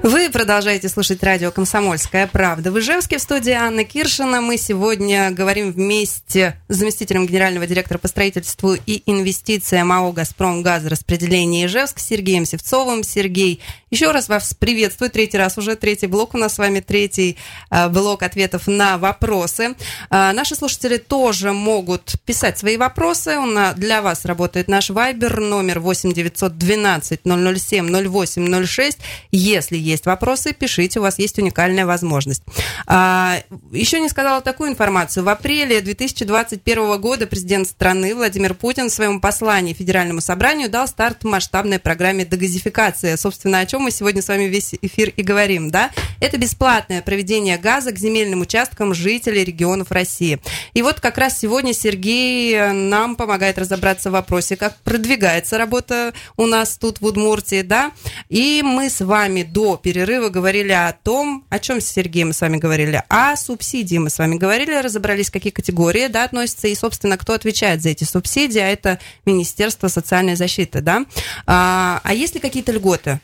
Вы 0.00 0.30
продолжаете 0.30 0.88
слушать 0.88 1.24
радио 1.24 1.50
«Комсомольская 1.50 2.28
правда». 2.28 2.70
В 2.70 2.78
Ижевске 2.78 3.18
в 3.18 3.20
студии 3.20 3.50
Анна 3.50 3.82
Киршина. 3.82 4.40
Мы 4.40 4.56
сегодня 4.56 5.32
говорим 5.32 5.72
вместе 5.72 6.56
с 6.68 6.76
заместителем 6.76 7.26
генерального 7.26 7.66
директора 7.66 7.98
по 7.98 8.06
строительству 8.06 8.74
и 8.74 9.02
инвестициям 9.06 9.90
АО 9.90 10.12
«Газпром 10.12 10.62
газораспределение 10.62 11.66
Ижевск» 11.66 11.98
Сергеем 11.98 12.44
Севцовым. 12.44 13.02
Сергей, 13.02 13.60
еще 13.90 14.12
раз 14.12 14.28
вас 14.28 14.54
приветствую. 14.54 15.10
Третий 15.10 15.36
раз 15.36 15.58
уже, 15.58 15.74
третий 15.74 16.06
блок 16.06 16.34
у 16.34 16.38
нас 16.38 16.54
с 16.54 16.58
вами, 16.58 16.78
третий 16.78 17.36
э, 17.70 17.88
блок 17.88 18.22
ответов 18.22 18.68
на 18.68 18.98
вопросы. 18.98 19.74
Э, 20.10 20.32
Наши 20.32 20.54
слушатели 20.54 20.98
тоже 20.98 21.52
могут 21.52 22.14
писать 22.24 22.56
свои 22.56 22.76
вопросы. 22.76 23.36
Для 23.76 24.00
вас 24.02 24.24
работает 24.24 24.68
наш 24.68 24.90
вайбер 24.90 25.40
номер 25.40 25.80
8 25.80 26.12
912 26.12 27.20
007 27.24 28.08
08 28.08 28.64
06. 28.66 28.98
Если 29.32 29.87
есть 29.88 30.06
вопросы, 30.06 30.52
пишите, 30.52 31.00
у 31.00 31.02
вас 31.02 31.18
есть 31.18 31.38
уникальная 31.38 31.86
возможность. 31.86 32.42
А, 32.86 33.40
Еще 33.72 34.00
не 34.00 34.08
сказала 34.08 34.40
такую 34.40 34.70
информацию. 34.70 35.24
В 35.24 35.28
апреле 35.28 35.80
2021 35.80 37.00
года 37.00 37.26
президент 37.26 37.66
страны 37.68 38.14
Владимир 38.14 38.54
Путин 38.54 38.88
в 38.88 38.92
своем 38.92 39.20
послании 39.20 39.72
Федеральному 39.72 40.20
собранию 40.20 40.70
дал 40.70 40.86
старт 40.86 41.24
масштабной 41.24 41.78
программе 41.78 42.24
дегазификации. 42.24 43.16
Собственно, 43.16 43.60
о 43.60 43.66
чем 43.66 43.82
мы 43.82 43.90
сегодня 43.90 44.22
с 44.22 44.28
вами 44.28 44.44
весь 44.44 44.74
эфир 44.80 45.12
и 45.16 45.22
говорим, 45.22 45.70
да? 45.70 45.90
Это 46.20 46.36
бесплатное 46.38 47.02
проведение 47.02 47.58
газа 47.58 47.92
к 47.92 47.98
земельным 47.98 48.40
участкам 48.42 48.94
жителей 48.94 49.44
регионов 49.44 49.90
России. 49.90 50.40
И 50.74 50.82
вот 50.82 51.00
как 51.00 51.18
раз 51.18 51.38
сегодня 51.38 51.72
Сергей 51.72 52.54
э, 52.54 52.72
нам 52.72 53.16
помогает 53.16 53.58
разобраться 53.58 54.10
в 54.10 54.12
вопросе, 54.12 54.56
как 54.56 54.76
продвигается 54.82 55.58
работа 55.58 56.12
у 56.36 56.46
нас 56.46 56.76
тут 56.78 57.00
в 57.00 57.06
Удмуртии, 57.06 57.62
да? 57.62 57.92
И 58.28 58.62
мы 58.64 58.90
с 58.90 59.00
вами 59.00 59.42
до 59.42 59.76
перерыва 59.78 60.28
говорили 60.28 60.72
о 60.72 60.92
том, 60.92 61.44
о 61.48 61.58
чем 61.58 61.80
с 61.80 61.86
Сергеем 61.86 62.28
мы 62.28 62.32
с 62.34 62.40
вами 62.40 62.58
говорили, 62.58 63.02
о 63.08 63.36
субсидии 63.36 63.98
мы 63.98 64.10
с 64.10 64.18
вами 64.18 64.36
говорили, 64.36 64.74
разобрались, 64.74 65.30
какие 65.30 65.52
категории, 65.52 66.08
да, 66.08 66.24
относятся, 66.24 66.68
и, 66.68 66.74
собственно, 66.74 67.16
кто 67.16 67.32
отвечает 67.32 67.82
за 67.82 67.90
эти 67.90 68.04
субсидии, 68.04 68.60
а 68.60 68.68
это 68.68 68.98
Министерство 69.24 69.88
социальной 69.88 70.36
защиты, 70.36 70.80
да? 70.80 71.06
А, 71.46 72.00
а 72.04 72.14
есть 72.14 72.34
ли 72.34 72.40
какие-то 72.40 72.72
льготы? 72.72 73.20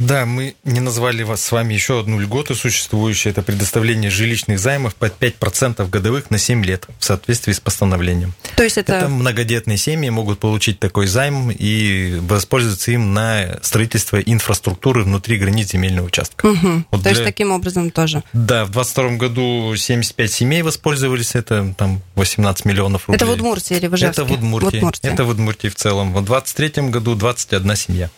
Да, 0.00 0.24
мы 0.24 0.54
не 0.64 0.80
назвали 0.80 1.22
вас 1.22 1.42
с 1.42 1.52
вами 1.52 1.74
еще 1.74 2.00
одну 2.00 2.18
льготу 2.18 2.54
существующую. 2.54 3.32
Это 3.32 3.42
предоставление 3.42 4.10
жилищных 4.10 4.58
займов 4.58 4.94
под 4.94 5.16
5% 5.20 5.88
годовых 5.88 6.30
на 6.30 6.38
7 6.38 6.64
лет 6.64 6.86
в 6.98 7.04
соответствии 7.04 7.52
с 7.52 7.60
постановлением. 7.60 8.32
То 8.56 8.64
есть 8.64 8.78
это... 8.78 8.94
Это 8.94 9.08
многодетные 9.08 9.76
семьи 9.76 10.08
могут 10.08 10.40
получить 10.40 10.80
такой 10.80 11.06
займ 11.06 11.50
и 11.50 12.18
воспользоваться 12.22 12.92
им 12.92 13.12
на 13.12 13.58
строительство 13.62 14.18
инфраструктуры 14.20 15.04
внутри 15.04 15.36
границ 15.36 15.72
земельного 15.72 16.06
участка. 16.06 16.46
Мгм. 16.46 16.86
Вот 16.90 17.02
То 17.02 17.10
есть 17.10 17.20
для- 17.20 17.30
таким 17.30 17.52
образом 17.52 17.90
тоже. 17.90 18.22
Да, 18.32 18.64
в 18.64 18.70
22 18.70 19.16
году 19.16 19.76
75 19.76 20.32
семей 20.32 20.62
воспользовались, 20.62 21.34
это 21.34 21.74
там 21.76 22.00
18 22.14 22.64
миллионов 22.64 23.06
рублей. 23.06 23.16
Это 23.16 23.26
в 23.26 23.30
Удмуртии 23.30 23.76
или 23.76 23.86
в 23.86 23.94
Ижевске? 23.94 24.22
Это 24.22 24.24
в 24.24 24.32
Удмуртии. 24.32 24.76
В 24.76 24.78
Удмуртии. 24.78 25.10
Это 25.12 25.24
в 25.24 25.28
Удмуртии 25.28 25.68
в 25.68 25.74
целом. 25.74 26.14
В 26.14 26.24
23 26.24 26.88
году 26.88 27.14
21 27.14 27.76
семья. 27.76 28.10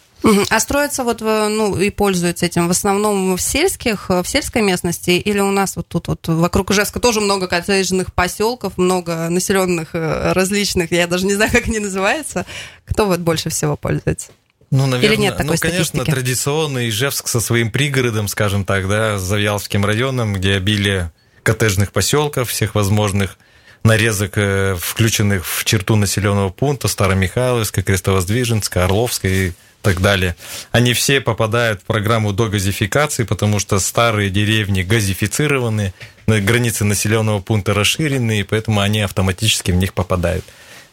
А 0.50 0.60
строятся 0.60 1.04
вот, 1.04 1.20
ну, 1.20 1.76
и 1.76 1.90
пользуются 1.90 2.46
этим 2.46 2.68
в 2.68 2.70
основном 2.70 3.36
в 3.36 3.40
сельских, 3.40 4.08
в 4.08 4.24
сельской 4.24 4.62
местности, 4.62 5.10
или 5.10 5.40
у 5.40 5.50
нас 5.50 5.76
вот 5.76 5.88
тут 5.88 6.08
вот 6.08 6.28
вокруг 6.28 6.70
Ижевска 6.70 7.00
тоже 7.00 7.20
много 7.20 7.48
коттеджных 7.48 8.12
поселков, 8.14 8.78
много 8.78 9.28
населенных 9.28 9.94
э, 9.94 10.32
различных, 10.32 10.92
я 10.92 11.06
даже 11.06 11.26
не 11.26 11.34
знаю, 11.34 11.50
как 11.52 11.66
они 11.66 11.80
называются. 11.80 12.46
Кто 12.84 13.06
вот 13.06 13.20
больше 13.20 13.50
всего 13.50 13.76
пользуется? 13.76 14.30
Ну, 14.70 14.86
наверное, 14.86 15.14
Или 15.14 15.20
нет 15.20 15.36
такой 15.36 15.56
ну, 15.56 15.60
конечно, 15.60 15.84
статистики? 15.84 16.10
традиционный 16.10 16.88
Ижевск 16.88 17.28
со 17.28 17.40
своим 17.40 17.70
пригородом, 17.70 18.26
скажем 18.26 18.64
так, 18.64 18.88
да, 18.88 19.18
с 19.18 19.22
Завьяловским 19.22 19.84
районом, 19.84 20.32
где 20.32 20.54
обилие 20.54 21.12
коттеджных 21.42 21.92
поселков 21.92 22.48
всех 22.48 22.74
возможных, 22.74 23.36
нарезок, 23.84 24.32
э, 24.36 24.76
включенных 24.80 25.44
в 25.44 25.64
черту 25.64 25.96
населенного 25.96 26.48
пункта, 26.48 26.88
Старомихайловска, 26.88 27.82
Крестовоздвиженска, 27.82 28.84
Орловска 28.84 29.28
и 29.28 29.52
так 29.82 30.00
далее. 30.00 30.36
Они 30.70 30.92
все 30.94 31.20
попадают 31.20 31.80
в 31.80 31.84
программу 31.84 32.32
догазификации, 32.32 33.24
потому 33.24 33.58
что 33.58 33.78
старые 33.78 34.30
деревни 34.30 34.82
газифицированы, 34.82 35.92
границы 36.26 36.84
населенного 36.84 37.40
пункта 37.40 37.74
расширены, 37.74 38.40
и 38.40 38.42
поэтому 38.42 38.80
они 38.80 39.00
автоматически 39.00 39.72
в 39.72 39.76
них 39.76 39.92
попадают. 39.92 40.44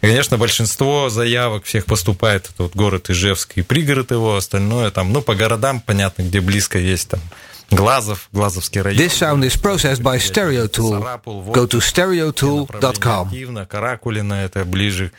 И, 0.02 0.08
конечно, 0.08 0.38
большинство 0.38 1.10
заявок 1.10 1.66
всех 1.66 1.86
поступает, 1.86 2.46
это 2.46 2.64
вот 2.64 2.76
город 2.76 3.10
Ижевск 3.10 3.58
и 3.58 3.62
пригород 3.62 4.12
его, 4.12 4.36
остальное 4.36 4.92
там, 4.92 5.12
ну, 5.12 5.22
по 5.22 5.36
городам, 5.36 5.82
понятно, 5.82 6.24
где 6.24 6.40
близко 6.40 6.80
есть 6.80 7.10
там 7.10 7.20
Глазов, 7.72 8.30
Глазовский 8.32 8.82
район. 8.82 9.00
This 9.00 9.14
sound 9.14 9.44
is 9.44 9.56
processed 9.56 10.02
by 10.02 10.18
Stereo 10.18 10.68
Tool. 10.68 11.04
Go 11.54 11.68
to 11.68 11.80
stereotool.com. 11.80 13.68
Каракулина, 13.68 14.34
это 14.34 14.66
ближе. 14.66 15.12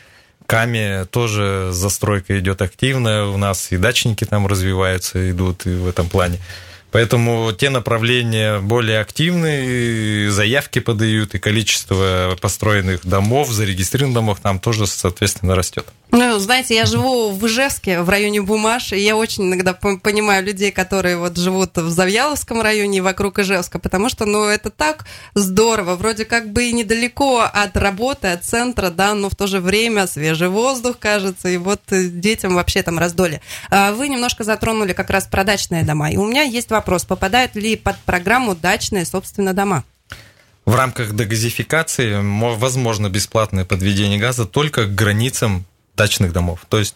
Каме 0.51 1.05
тоже 1.05 1.69
застройка 1.71 2.37
идет 2.37 2.61
активно, 2.61 3.29
у 3.29 3.37
нас 3.37 3.71
и 3.71 3.77
дачники 3.77 4.25
там 4.25 4.47
развиваются, 4.47 5.31
идут 5.31 5.65
и 5.65 5.69
в 5.69 5.87
этом 5.87 6.09
плане. 6.09 6.39
Поэтому 6.91 7.53
те 7.53 7.69
направления 7.69 8.59
более 8.59 8.99
активны, 8.99 9.63
и 9.65 10.27
заявки 10.27 10.79
подают, 10.79 11.35
и 11.35 11.39
количество 11.39 12.37
построенных 12.41 13.05
домов, 13.05 13.49
зарегистрированных 13.49 14.13
домов 14.13 14.39
там 14.41 14.59
тоже, 14.59 14.87
соответственно, 14.87 15.55
растет. 15.55 15.85
Ну, 16.13 16.39
знаете, 16.39 16.75
я 16.75 16.85
живу 16.85 17.31
в 17.31 17.47
Ижевске, 17.47 18.01
в 18.01 18.09
районе 18.09 18.41
Бумаш, 18.41 18.91
и 18.91 18.99
я 18.99 19.15
очень 19.15 19.43
иногда 19.45 19.73
по- 19.73 19.97
понимаю 19.97 20.43
людей, 20.45 20.69
которые 20.69 21.15
вот 21.15 21.37
живут 21.37 21.77
в 21.77 21.89
Завьяловском 21.89 22.61
районе 22.61 22.97
и 22.97 23.01
вокруг 23.01 23.39
Ижевска, 23.39 23.79
потому 23.79 24.09
что, 24.09 24.25
ну, 24.25 24.43
это 24.43 24.69
так 24.71 25.05
здорово, 25.35 25.95
вроде 25.95 26.25
как 26.25 26.51
бы 26.51 26.65
и 26.65 26.73
недалеко 26.73 27.39
от 27.41 27.77
работы, 27.77 28.27
от 28.27 28.43
центра, 28.43 28.89
да, 28.89 29.13
но 29.13 29.29
в 29.29 29.35
то 29.35 29.47
же 29.47 29.61
время 29.61 30.05
свежий 30.05 30.49
воздух, 30.49 30.99
кажется, 30.99 31.47
и 31.47 31.55
вот 31.55 31.79
э, 31.91 32.03
детям 32.09 32.55
вообще 32.55 32.83
там 32.83 32.99
раздолье. 32.99 33.39
А 33.69 33.93
Вы 33.93 34.09
немножко 34.09 34.43
затронули 34.43 34.91
как 34.91 35.09
раз 35.11 35.27
про 35.27 35.45
дачные 35.45 35.83
дома, 35.85 36.11
и 36.11 36.17
у 36.17 36.27
меня 36.27 36.41
есть 36.43 36.71
вопрос, 36.71 37.05
попадают 37.05 37.55
ли 37.55 37.77
под 37.77 37.97
программу 37.99 38.53
дачные, 38.53 39.05
собственно, 39.05 39.53
дома? 39.53 39.85
В 40.65 40.75
рамках 40.75 41.15
дегазификации 41.15 42.21
мо- 42.21 42.55
возможно 42.55 43.09
бесплатное 43.09 43.63
подведение 43.63 44.19
газа 44.19 44.45
только 44.45 44.85
к 44.85 44.93
границам 44.93 45.65
дачных 45.95 46.33
домов. 46.33 46.65
То 46.69 46.79
есть, 46.79 46.95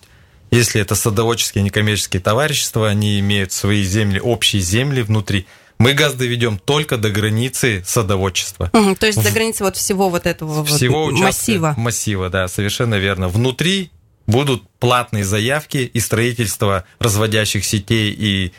если 0.52 0.82
это 0.82 0.96
садоводческие 0.96 1.64
некоммерческие 1.64 2.22
товарищества, 2.22 2.90
они 2.90 3.20
имеют 3.20 3.52
свои 3.52 3.84
земли, 3.84 4.20
общие 4.20 4.62
земли 4.62 5.02
внутри, 5.02 5.48
мы 5.78 5.94
газ 5.94 6.14
доведем 6.14 6.58
только 6.58 6.98
до 6.98 7.10
границы 7.10 7.84
садоводчества. 7.86 8.70
Мгм, 8.74 8.96
То 8.96 9.08
есть 9.08 9.22
до 9.22 9.32
границы 9.32 9.64
вот 9.64 9.76
всего 9.76 10.10
вот 10.10 10.26
этого 10.26 10.64
вот 10.64 10.70
Всего 10.70 11.06
участка, 11.06 11.26
массива. 11.26 11.74
Массива, 11.78 12.30
да, 12.30 12.48
совершенно 12.48 12.96
верно. 12.96 13.28
Внутри 13.28 13.92
будут 14.26 14.64
платные 14.80 15.26
заявки 15.26 15.78
и 15.78 16.00
строительство 16.00 16.86
разводящих 17.00 17.66
сетей 17.66 18.16
и 18.18 18.54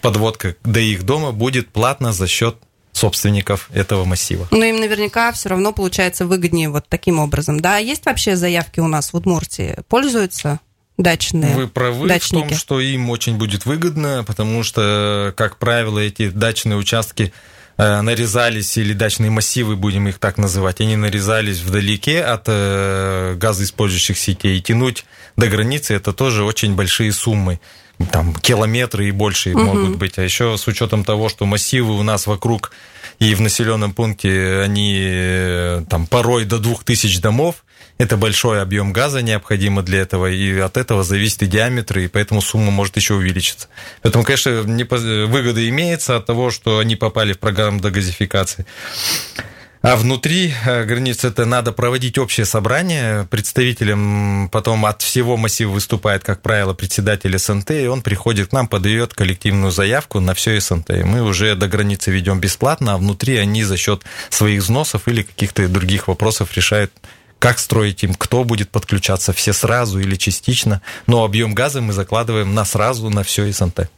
подводка 0.00 0.56
до 0.64 0.80
их 0.80 1.04
дома 1.04 1.32
будет 1.32 1.68
платно 1.68 2.12
за 2.12 2.26
счет 2.26 2.56
собственников 2.92 3.68
этого 3.72 4.04
массива. 4.04 4.46
Но 4.50 4.64
им 4.64 4.80
наверняка 4.80 5.32
все 5.32 5.48
равно 5.48 5.72
получается 5.72 6.26
выгоднее 6.26 6.68
вот 6.68 6.86
таким 6.88 7.18
образом. 7.18 7.60
Да, 7.60 7.78
есть 7.78 8.04
вообще 8.04 8.36
заявки 8.36 8.80
у 8.80 8.86
нас 8.86 9.12
в 9.12 9.16
Удмуртии? 9.16 9.76
Пользуются 9.88 10.60
дачные 10.98 11.54
Вы 11.54 11.68
правы 11.68 12.06
дачники? 12.06 12.44
в 12.44 12.48
том, 12.50 12.58
что 12.58 12.80
им 12.80 13.10
очень 13.10 13.36
будет 13.36 13.66
выгодно, 13.66 14.24
потому 14.26 14.62
что, 14.62 15.32
как 15.36 15.56
правило, 15.58 15.98
эти 15.98 16.28
дачные 16.28 16.76
участки 16.76 17.32
э, 17.78 18.00
нарезались, 18.02 18.76
или 18.76 18.92
дачные 18.92 19.30
массивы, 19.30 19.76
будем 19.76 20.06
их 20.08 20.18
так 20.18 20.36
называть, 20.36 20.80
они 20.80 20.96
нарезались 20.96 21.60
вдалеке 21.60 22.22
от 22.22 22.44
э, 22.46 23.34
газоиспользующих 23.36 24.18
сетей. 24.18 24.58
И 24.58 24.62
тянуть 24.62 25.06
до 25.36 25.48
границы 25.48 25.94
это 25.94 26.12
тоже 26.12 26.44
очень 26.44 26.74
большие 26.74 27.12
суммы. 27.12 27.58
Там 28.10 28.34
километры 28.34 29.08
и 29.08 29.10
больше 29.10 29.50
могут 29.54 29.96
быть. 29.96 30.18
А 30.18 30.22
еще 30.22 30.56
с 30.56 30.66
учетом 30.66 31.04
того, 31.04 31.28
что 31.28 31.46
массивы 31.46 31.96
у 31.98 32.02
нас 32.02 32.26
вокруг 32.26 32.72
и 33.18 33.34
в 33.34 33.40
населенном 33.40 33.92
пункте 33.92 34.60
они 34.60 34.98
э, 35.00 35.84
там 35.88 36.06
порой 36.06 36.44
до 36.44 36.58
2000 36.58 37.20
домов, 37.20 37.64
это 37.98 38.16
большой 38.16 38.60
объем 38.60 38.92
газа 38.92 39.22
необходимо 39.22 39.82
для 39.82 40.00
этого, 40.00 40.26
и 40.26 40.58
от 40.58 40.76
этого 40.76 41.04
зависит 41.04 41.42
и 41.42 41.46
диаметр, 41.46 41.98
и 41.98 42.08
поэтому 42.08 42.40
сумма 42.40 42.70
может 42.70 42.96
еще 42.96 43.14
увеличиться. 43.14 43.68
Поэтому, 44.02 44.24
конечно, 44.24 44.62
не 44.64 44.84
поз- 44.84 45.02
выгода 45.02 45.68
имеется 45.68 46.16
от 46.16 46.26
того, 46.26 46.50
что 46.50 46.78
они 46.78 46.96
попали 46.96 47.32
в 47.32 47.38
программу 47.38 47.80
дегазификации. 47.80 48.66
А 49.82 49.96
внутри 49.96 50.54
э, 50.64 50.84
границ 50.84 51.24
это 51.24 51.44
надо 51.44 51.72
проводить 51.72 52.16
общее 52.16 52.46
собрание. 52.46 53.26
Представителем 53.28 54.48
потом 54.52 54.86
от 54.86 55.02
всего 55.02 55.36
массива 55.36 55.72
выступает, 55.72 56.22
как 56.22 56.40
правило, 56.40 56.72
председатель 56.72 57.36
СНТ, 57.36 57.72
и 57.72 57.88
он 57.88 58.00
приходит 58.00 58.50
к 58.50 58.52
нам, 58.52 58.68
подает 58.68 59.12
коллективную 59.12 59.72
заявку 59.72 60.20
на 60.20 60.34
все 60.34 60.60
СНТ. 60.60 61.04
Мы 61.04 61.22
уже 61.22 61.56
до 61.56 61.66
границы 61.66 62.12
ведем 62.12 62.38
бесплатно, 62.38 62.94
а 62.94 62.96
внутри 62.96 63.36
они 63.38 63.64
за 63.64 63.76
счет 63.76 64.04
своих 64.30 64.62
взносов 64.62 65.08
или 65.08 65.22
каких-то 65.22 65.66
других 65.66 66.06
вопросов 66.06 66.56
решают, 66.56 66.92
как 67.40 67.58
строить 67.58 68.04
им, 68.04 68.14
кто 68.14 68.44
будет 68.44 68.70
подключаться, 68.70 69.32
все 69.32 69.52
сразу 69.52 69.98
или 69.98 70.14
частично. 70.14 70.80
Но 71.08 71.24
объем 71.24 71.54
газа 71.54 71.80
мы 71.80 71.92
закладываем 71.92 72.54
на 72.54 72.64
сразу, 72.64 73.10
на 73.10 73.24
все 73.24 73.50
СНТ. 73.52 73.90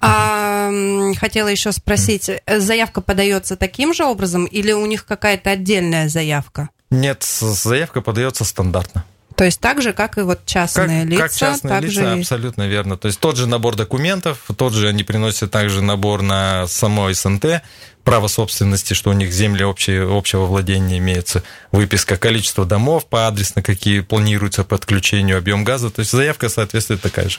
А 0.00 0.70
хотела 1.18 1.48
еще 1.48 1.72
спросить, 1.72 2.30
заявка 2.46 3.00
подается 3.00 3.56
таким 3.56 3.94
же 3.94 4.04
образом 4.04 4.44
или 4.44 4.72
у 4.72 4.84
них 4.86 5.06
какая-то 5.06 5.50
отдельная 5.50 6.08
заявка? 6.08 6.70
Нет, 6.90 7.22
заявка 7.22 8.00
подается 8.00 8.44
стандартно. 8.44 9.04
То 9.38 9.44
есть 9.44 9.60
так 9.60 9.80
же, 9.80 9.92
как 9.92 10.18
и 10.18 10.22
вот 10.22 10.44
частные 10.46 11.02
как, 11.02 11.10
лица, 11.10 11.22
как 11.22 11.32
частные 11.32 11.70
так 11.70 11.82
лица, 11.84 11.94
же 11.94 12.10
абсолютно 12.10 12.66
верно. 12.66 12.96
То 12.96 13.06
есть 13.06 13.20
тот 13.20 13.36
же 13.36 13.46
набор 13.46 13.76
документов, 13.76 14.40
тот 14.56 14.72
же 14.72 14.88
они 14.88 15.04
приносят 15.04 15.52
также 15.52 15.80
набор 15.80 16.22
на 16.22 16.66
само 16.66 17.12
СНТ, 17.12 17.62
право 18.08 18.26
собственности, 18.26 18.94
что 18.94 19.10
у 19.10 19.12
них 19.12 19.30
земли 19.30 19.62
общие, 19.62 20.08
общего 20.10 20.46
владения 20.46 20.96
имеется, 20.96 21.42
выписка 21.72 22.16
количества 22.16 22.64
домов 22.64 23.04
по 23.04 23.26
адрес, 23.26 23.54
на 23.54 23.60
какие 23.60 24.00
планируется 24.00 24.64
подключению, 24.64 25.36
объем 25.36 25.62
газа. 25.62 25.90
То 25.90 26.00
есть 26.00 26.12
заявка 26.12 26.48
соответствует 26.48 27.02
такая 27.02 27.28
же. 27.28 27.38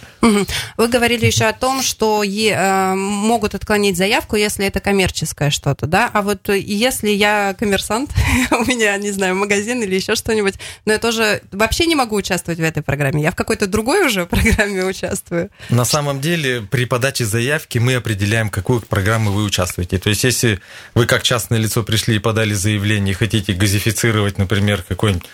Вы 0.78 0.88
говорили 0.88 1.26
еще 1.26 1.46
о 1.46 1.54
том, 1.54 1.82
что 1.82 2.22
е- 2.22 2.54
э, 2.54 2.94
могут 2.94 3.56
отклонить 3.56 3.98
заявку, 3.98 4.36
если 4.36 4.64
это 4.68 4.80
коммерческое 4.80 5.50
что-то, 5.50 5.88
да? 5.88 6.08
А 6.14 6.22
вот 6.22 6.48
э, 6.50 6.60
если 6.60 7.10
я 7.10 7.56
коммерсант, 7.58 8.12
у 8.52 8.64
меня, 8.66 8.96
не 8.98 9.10
знаю, 9.10 9.36
магазин 9.36 9.82
или 9.82 9.96
еще 9.96 10.14
что-нибудь, 10.14 10.54
но 10.86 10.94
я 10.94 11.00
тоже 11.00 11.42
вообще 11.52 11.88
не 11.88 11.96
могу 11.96 12.16
участвовать 12.16 12.60
в 12.60 12.64
этой 12.64 12.84
программе. 12.84 13.24
Я 13.24 13.32
в 13.32 13.36
какой-то 13.36 13.66
другой 13.66 14.06
уже 14.06 14.26
программе 14.28 14.86
участвую. 14.86 15.50
На 15.70 15.84
самом 15.84 16.22
деле, 16.22 16.62
при 16.62 16.86
подаче 16.86 17.26
заявки 17.26 17.80
мы 17.80 17.96
определяем, 17.96 18.52
какую 18.52 18.82
программу 18.82 19.32
вы 19.32 19.44
участвуете. 19.46 19.98
То 19.98 20.10
есть, 20.10 20.24
если 20.24 20.59
вы 20.96 21.06
как 21.06 21.24
частное 21.24 21.60
лицо 21.60 21.84
пришли 21.84 22.16
и 22.16 22.20
подали 22.20 22.54
заявление 22.54 23.12
и 23.12 23.16
хотите 23.16 23.54
газифицировать, 23.54 24.38
например, 24.38 24.84
какой-нибудь 24.88 25.28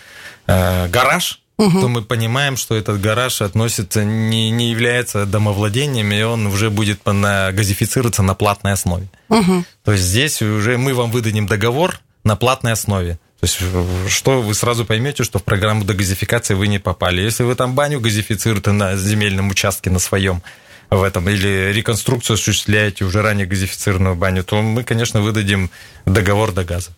э, 0.46 0.88
гараж, 0.88 1.40
то 1.56 1.88
мы 1.88 2.02
понимаем, 2.02 2.56
что 2.56 2.74
этот 2.74 3.00
гараж 3.00 3.40
относится, 3.40 4.04
не, 4.04 4.50
не 4.50 4.70
является 4.70 5.24
домовладением, 5.24 6.12
и 6.12 6.20
он 6.22 6.46
уже 6.46 6.68
будет 6.68 7.04
на, 7.06 7.50
газифицироваться 7.52 8.22
на 8.22 8.34
платной 8.34 8.74
основе. 8.74 9.08
Мгм. 9.30 9.64
То 9.82 9.92
есть 9.92 10.04
здесь 10.04 10.42
уже 10.42 10.76
мы 10.76 10.92
вам 10.92 11.10
выдадим 11.10 11.46
договор 11.46 12.00
на 12.24 12.36
платной 12.36 12.72
основе. 12.72 13.18
То 13.40 13.46
есть 13.46 13.58
что 14.08 14.42
вы 14.42 14.54
сразу 14.54 14.84
поймете, 14.84 15.24
что 15.24 15.38
в 15.38 15.44
программу 15.44 15.84
дегазификации 15.84 16.54
вы 16.54 16.68
не 16.68 16.78
попали. 16.78 17.22
Если 17.22 17.42
вы 17.42 17.54
там 17.54 17.74
баню 17.74 18.00
газифицируете 18.00 18.72
на 18.72 18.96
земельном 18.96 19.48
участке 19.48 19.90
на 19.90 19.98
своем 19.98 20.42
в 20.90 21.02
этом, 21.02 21.28
или 21.28 21.72
реконструкцию 21.72 22.34
осуществляете 22.34 23.04
уже 23.04 23.22
ранее 23.22 23.46
газифицированную 23.46 24.14
баню, 24.14 24.44
то 24.44 24.60
мы, 24.62 24.84
конечно, 24.84 25.20
выдадим 25.20 25.70
договор 26.04 26.52
до 26.52 26.64
газа. 26.64 26.90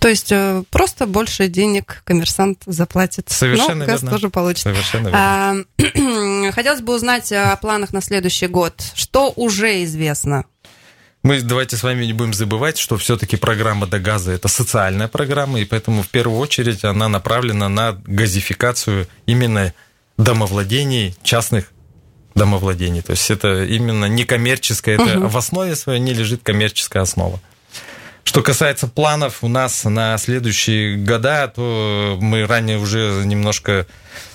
То 0.00 0.08
есть 0.08 0.32
э, 0.32 0.62
просто 0.70 1.06
больше 1.06 1.48
денег 1.48 2.02
коммерсант 2.04 2.62
заплатит. 2.66 3.28
Совершенно 3.28 3.84
Но 3.84 3.86
газ 3.86 4.02
верно. 4.02 4.10
тоже 4.16 4.30
получит. 4.30 4.62
Совершенно 4.62 5.08
верно. 5.08 5.66
А, 5.78 6.52
Хотелось 6.52 6.80
бы 6.80 6.94
узнать 6.94 7.32
о 7.32 7.56
планах 7.56 7.92
на 7.92 8.00
следующий 8.00 8.46
год. 8.46 8.82
Что 8.94 9.32
уже 9.34 9.82
известно? 9.84 10.44
Мы 11.22 11.42
давайте 11.42 11.76
с 11.76 11.82
вами 11.82 12.04
не 12.04 12.12
будем 12.12 12.32
забывать, 12.32 12.78
что 12.78 12.96
все-таки 12.96 13.36
программа 13.36 13.86
до 13.86 13.98
газа 13.98 14.30
это 14.30 14.46
социальная 14.46 15.08
программа, 15.08 15.60
и 15.60 15.64
поэтому 15.64 16.02
в 16.02 16.08
первую 16.08 16.38
очередь 16.38 16.84
она 16.84 17.08
направлена 17.08 17.68
на 17.68 17.92
газификацию 18.06 19.08
именно 19.26 19.74
домовладений 20.16 21.16
частных 21.24 21.72
домовладений. 22.38 23.02
То 23.02 23.12
есть 23.12 23.30
это 23.30 23.64
именно 23.64 24.06
не 24.06 24.24
коммерческое, 24.24 24.94
это 24.94 25.18
Мгм. 25.18 25.28
в 25.28 25.36
основе 25.36 25.76
своей 25.76 26.00
не 26.00 26.14
лежит 26.14 26.40
коммерческая 26.42 27.02
основа. 27.02 27.40
Что 28.28 28.42
касается 28.42 28.88
планов 28.88 29.42
у 29.42 29.48
нас 29.48 29.84
на 29.84 30.18
следующие 30.18 30.98
года, 30.98 31.48
то 31.48 32.18
мы 32.20 32.46
ранее 32.46 32.76
уже 32.76 33.22
немножко 33.24 33.86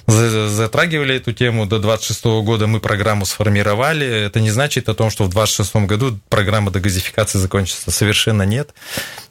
за- 0.08 0.50
затрагивали 0.50 1.18
эту 1.18 1.32
тему. 1.32 1.68
До 1.68 1.78
26 1.78 2.42
года 2.42 2.66
мы 2.66 2.80
программу 2.80 3.28
сформировали. 3.28 4.08
Это 4.08 4.40
не 4.40 4.50
значит 4.50 4.90
о 4.90 4.96
том, 4.96 5.12
что 5.12 5.26
в 5.26 5.30
26 5.30 5.86
году 5.86 6.20
программа 6.28 6.72
дегазификации 6.72 7.38
закончится. 7.38 7.92
Совершенно 7.92 8.42
нет. 8.42 8.74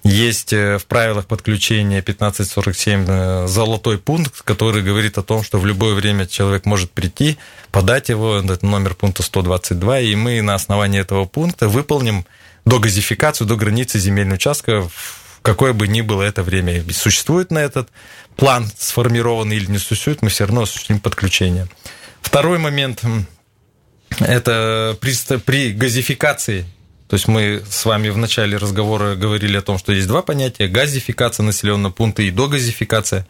Есть 0.05 0.53
э, 0.53 0.79
в 0.79 0.87
правилах 0.87 1.27
подключения 1.27 1.98
1547 1.98 3.05
э, 3.09 3.46
золотой 3.48 3.98
пункт, 3.98 4.42
который 4.42 4.85
говорит 4.85 5.18
о 5.18 5.25
том, 5.25 5.42
что 5.42 5.59
в 5.59 5.66
любое 5.66 5.94
время 5.94 6.25
человек 6.29 6.66
может 6.66 6.92
прийти, 6.92 7.37
подать 7.72 8.11
его, 8.11 8.37
это 8.37 8.64
номер 8.64 8.94
пункта 8.94 9.25
122, 9.25 9.98
и 9.98 10.14
мы 10.14 10.40
на 10.40 10.55
основании 10.55 11.01
этого 11.01 11.25
пункта 11.25 11.68
выполним 11.68 12.25
догазификацию 12.64 13.46
до 13.46 13.57
границы 13.57 13.98
земельного 13.98 14.37
участка 14.37 14.83
в 14.83 15.40
какое 15.42 15.72
бы 15.72 15.88
ни 15.88 16.01
было 16.01 16.22
это 16.22 16.42
время. 16.42 16.85
Существует 16.92 17.51
на 17.51 17.59
этот 17.59 17.88
план 18.37 18.70
сформированный 18.79 19.57
или 19.57 19.70
не 19.70 19.79
существует, 19.79 20.22
мы 20.22 20.29
все 20.29 20.44
равно 20.44 20.62
осуществим 20.62 21.01
подключение. 21.01 21.68
Второй 22.20 22.59
момент 22.59 23.03
это 24.20 24.96
при, 25.01 25.38
при 25.38 25.72
газификации 25.72 26.66
то 27.12 27.16
есть 27.16 27.29
мы 27.29 27.62
с 27.68 27.85
вами 27.85 28.09
в 28.09 28.16
начале 28.16 28.57
разговора 28.57 29.16
говорили 29.16 29.59
о 29.59 29.61
том, 29.61 29.77
что 29.77 29.92
есть 29.92 30.09
два 30.09 30.22
понятия– 30.22 30.66
газификация 30.68 31.44
населенного 31.44 31.92
пункта 31.92 32.22
и 32.22 32.31
догазификация. 32.31 33.27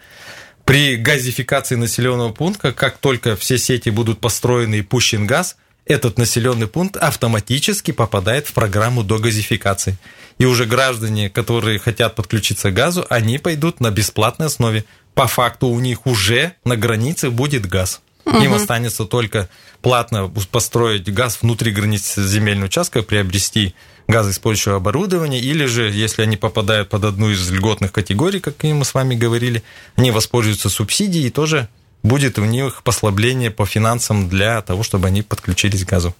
При 0.65 0.95
газификации 0.95 1.75
населенного 1.75 2.33
пункта, 2.33 2.73
как 2.73 2.99
только 2.99 3.35
все 3.35 3.59
сети 3.59 3.91
будут 3.91 4.21
построены 4.21 4.77
и 4.77 4.83
пущен 4.83 5.27
газ, 5.27 5.57
этот 5.87 6.19
населенный 6.19 6.69
пункт 6.69 6.97
автоматически 6.97 7.91
попадает 7.91 8.47
в 8.47 8.53
программу 8.53 9.03
догазификации. 9.03 9.99
И 10.39 10.45
уже 10.45 10.65
граждане, 10.65 11.29
которые 11.29 11.79
хотят 11.79 12.15
подключиться 12.15 12.71
к 12.71 12.75
газу, 12.75 13.07
они 13.11 13.39
пойдут 13.39 13.81
на 13.81 13.91
бесплатной 13.91 14.47
основе. 14.47 14.85
По 15.15 15.27
факту 15.27 15.69
у 15.69 15.79
них 15.81 16.07
уже 16.07 16.55
на 16.65 16.77
границе 16.77 17.31
будет 17.31 17.67
газ. 17.67 18.01
Им 18.25 18.55
останется 18.55 19.05
только 19.05 19.49
платно 19.81 20.29
построить 20.29 21.13
газ 21.13 21.39
внутри 21.43 21.73
границ 21.73 22.15
земельного 22.15 22.67
участка, 22.67 23.03
приобрести 23.03 23.75
газоиспользующее 24.07 24.77
оборудование, 24.77 25.41
или 25.41 25.65
же, 25.67 25.91
если 25.91 26.23
они 26.23 26.37
попадают 26.37 26.89
под 26.89 27.05
одну 27.05 27.31
из 27.31 27.51
льготных 27.51 27.93
категорий, 27.93 28.41
как 28.41 28.63
мы 28.63 28.85
с 28.85 28.95
вами 28.95 29.17
говорили, 29.17 29.63
они 29.97 30.13
воспользуются 30.13 30.69
субсидией, 30.69 31.27
и 31.27 31.31
тоже 31.31 31.69
будет 32.03 32.39
у 32.39 32.45
них 32.45 32.83
послабление 32.83 33.51
по 33.51 33.67
финансам 33.67 34.29
для 34.29 34.61
того, 34.63 34.83
чтобы 34.83 35.09
они 35.09 35.23
подключились 35.23 35.85
к 35.85 35.89
газу. 35.89 36.15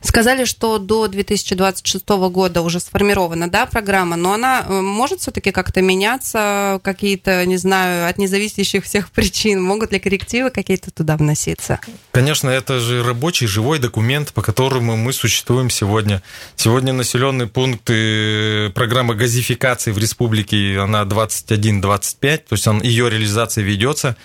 Сказали, 0.00 0.44
что 0.44 0.78
до 0.78 1.06
2026 1.06 2.08
года 2.08 2.62
уже 2.62 2.80
сформирована, 2.80 3.48
да, 3.48 3.66
программа, 3.66 4.16
но 4.16 4.32
она 4.32 4.66
э, 4.66 4.80
может 4.80 5.20
все-таки 5.20 5.52
как-то 5.52 5.80
меняться, 5.80 6.80
какие-то, 6.82 7.46
не 7.46 7.56
знаю, 7.56 8.08
от 8.08 8.18
независящих 8.18 8.84
всех 8.84 9.10
причин, 9.12 9.62
могут 9.62 9.92
ли 9.92 10.00
коррективы 10.00 10.50
какие-то 10.50 10.90
туда 10.90 11.16
вноситься? 11.16 11.78
Конечно, 12.10 12.50
это 12.50 12.80
же 12.80 13.04
рабочий, 13.04 13.46
живой 13.46 13.78
документ, 13.78 14.32
по 14.32 14.42
которому 14.42 14.96
мы 14.96 15.12
существуем 15.12 15.70
сегодня. 15.70 16.20
Сегодня 16.56 16.92
населенные 16.92 17.46
пункты 17.46 18.70
программы 18.70 19.14
газификации 19.14 19.92
в 19.92 19.98
республике, 19.98 20.80
она 20.80 21.04
21-25, 21.04 22.36
то 22.38 22.44
есть 22.50 22.66
ее 22.82 23.08
реализация 23.08 23.62
ведется. 23.62 24.16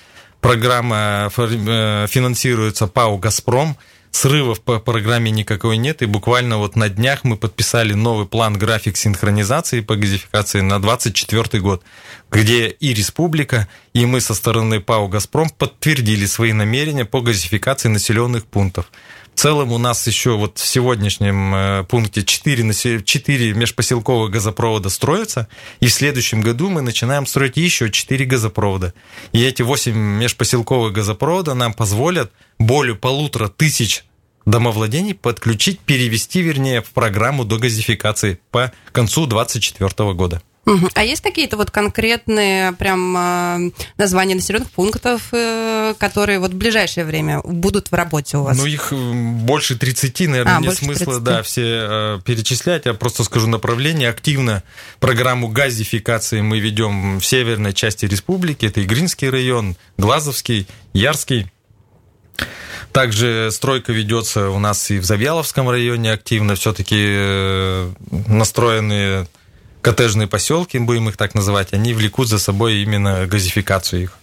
Программа 0.48 1.30
фор- 1.30 1.50
э, 1.52 2.08
финансируется 2.08 2.88
ПАО 2.88 3.18
«Газпром». 3.18 3.76
Срывов 4.12 4.62
по 4.62 4.80
программе 4.80 5.30
никакой 5.30 5.76
нет, 5.76 6.02
и 6.02 6.06
буквально 6.06 6.58
вот 6.58 6.78
на 6.78 6.88
днях 6.88 7.26
мы 7.26 7.36
подписали 7.36 7.92
новый 7.92 8.26
план 8.26 8.54
график 8.54 8.96
синхронизации 8.96 9.82
по 9.82 9.98
газификации 9.98 10.62
на 10.62 10.82
2024 10.82 11.62
год, 11.62 11.84
где 12.32 12.70
и 12.70 12.94
республика, 12.94 13.68
и 13.92 14.06
мы 14.06 14.22
со 14.22 14.34
стороны 14.34 14.80
ПАО 14.80 15.10
«Газпром» 15.10 15.50
подтвердили 15.50 16.26
свои 16.26 16.54
намерения 16.54 17.04
по 17.04 17.20
газификации 17.20 17.90
населенных 17.90 18.46
пунктов. 18.46 18.90
В 19.38 19.40
целом 19.40 19.72
у 19.72 19.78
нас 19.78 20.08
еще 20.08 20.36
вот 20.36 20.58
в 20.58 20.66
сегодняшнем 20.66 21.54
э, 21.54 21.84
пункте 21.84 22.24
4, 22.24 23.04
4 23.04 23.54
межпоселковых 23.54 24.32
газопровода 24.32 24.90
строятся, 24.90 25.48
и 25.80 25.86
в 25.86 25.94
следующем 25.94 26.42
году 26.42 26.72
мы 26.72 26.82
начинаем 26.82 27.28
строить 27.28 27.56
еще 27.56 27.92
4 27.92 28.26
газопровода. 28.26 28.96
И 29.34 29.44
эти 29.44 29.62
8 29.62 29.96
межпоселковых 29.96 30.92
газопровода 30.92 31.54
нам 31.54 31.76
позволят 31.76 32.32
более 32.58 32.96
полутора 32.96 33.48
тысяч 33.48 34.06
домовладений 34.48 35.14
подключить, 35.14 35.82
перевести, 35.82 36.42
вернее, 36.42 36.82
в 36.82 36.90
программу 36.90 37.46
до 37.46 37.60
газификации 37.60 38.40
по 38.50 38.74
концу 38.92 39.28
2024 39.28 40.14
года. 40.14 40.42
А 40.94 41.04
есть 41.04 41.22
какие-то 41.22 41.56
вот 41.58 41.72
конкретные 41.72 42.74
прям 42.74 43.16
э, 43.18 43.72
названия 43.98 44.36
населенных 44.36 44.70
пунктов, 44.72 45.30
э, 45.32 45.94
которые 45.98 46.40
вот 46.40 46.52
в 46.52 46.56
ближайшее 46.56 47.06
время 47.06 47.42
будут 47.44 47.90
в 47.90 47.94
работе 47.94 48.38
у 48.38 48.44
вас? 48.44 48.58
Ну, 48.58 48.66
их 48.66 48.92
м, 48.92 49.40
больше 49.46 49.78
30, 49.78 50.28
наверное, 50.28 50.58
А, 50.58 50.62
нет 50.62 50.76
смысла 50.78 51.06
30. 51.06 51.24
да, 51.24 51.44
все 51.44 51.62
э, 51.64 52.20
перечислять. 52.26 52.86
Я 52.86 52.94
просто 52.94 53.24
скажу 53.24 53.48
направление. 53.48 54.10
Активно 54.10 54.64
программу 55.00 55.48
газификации 55.48 56.42
мы 56.42 56.60
ведем 56.60 57.20
в 57.20 57.26
северной 57.26 57.74
части 57.74 58.06
республики. 58.06 58.66
Это 58.66 58.84
Игринский 58.84 59.30
район, 59.30 59.76
Глазовский, 59.98 60.68
Ярский. 60.94 61.52
Также 62.92 63.50
стройка 63.52 63.94
ведется 63.94 64.50
у 64.50 64.60
нас 64.60 64.90
и 64.92 65.00
в 65.00 65.06
Завьяловском 65.06 65.70
районе 65.70 66.12
активно. 66.12 66.56
Все-таки 66.56 67.94
настроенные 68.28 69.28
коттеджные 69.88 70.28
поселки, 70.28 70.78
будем 70.80 71.08
их 71.08 71.16
так 71.16 71.34
называть, 71.34 71.72
они 71.72 71.94
влекут 71.94 72.28
за 72.28 72.40
собой 72.40 72.84
именно 72.84 73.26
газификацию 73.26 74.04
их. 74.04 74.18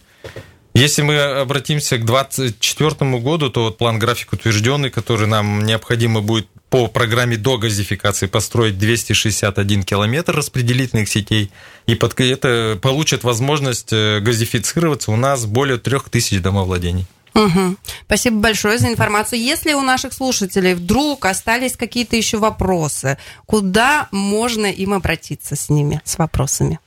Если 0.74 1.00
мы 1.00 1.18
обратимся 1.18 1.96
к 1.96 2.04
2024 2.04 3.18
году, 3.18 3.48
то 3.48 3.64
вот 3.64 3.78
план 3.78 3.98
график 3.98 4.34
утвержденный, 4.34 4.90
который 4.90 5.26
нам 5.26 5.64
необходимо 5.64 6.20
будет 6.20 6.48
по 6.68 6.88
программе 6.88 7.38
до 7.38 7.56
газификации 7.56 8.26
построить 8.26 8.76
261 8.76 9.84
километр 9.84 10.36
распределительных 10.36 11.08
сетей, 11.08 11.50
и 11.86 11.94
под 11.94 12.20
это 12.20 12.78
получат 12.82 13.24
возможность 13.24 13.92
э, 13.92 14.20
газифицироваться 14.20 15.12
у 15.12 15.16
нас 15.16 15.46
более 15.46 15.78
3000 15.78 16.40
домовладений. 16.40 17.06
Мгм. 17.34 17.78
Спасибо 18.06 18.36
большое 18.38 18.78
за 18.78 18.88
информацию. 18.88 19.40
Если 19.40 19.72
у 19.72 19.82
наших 19.82 20.12
слушателей 20.12 20.74
вдруг 20.74 21.26
остались 21.26 21.76
какие-то 21.76 22.16
еще 22.16 22.38
вопросы, 22.38 23.18
куда 23.44 24.08
можно 24.12 24.66
им 24.66 24.94
обратиться 24.94 25.56
с 25.56 25.68
ними, 25.68 26.00
с 26.04 26.16
вопросами? 26.16 26.78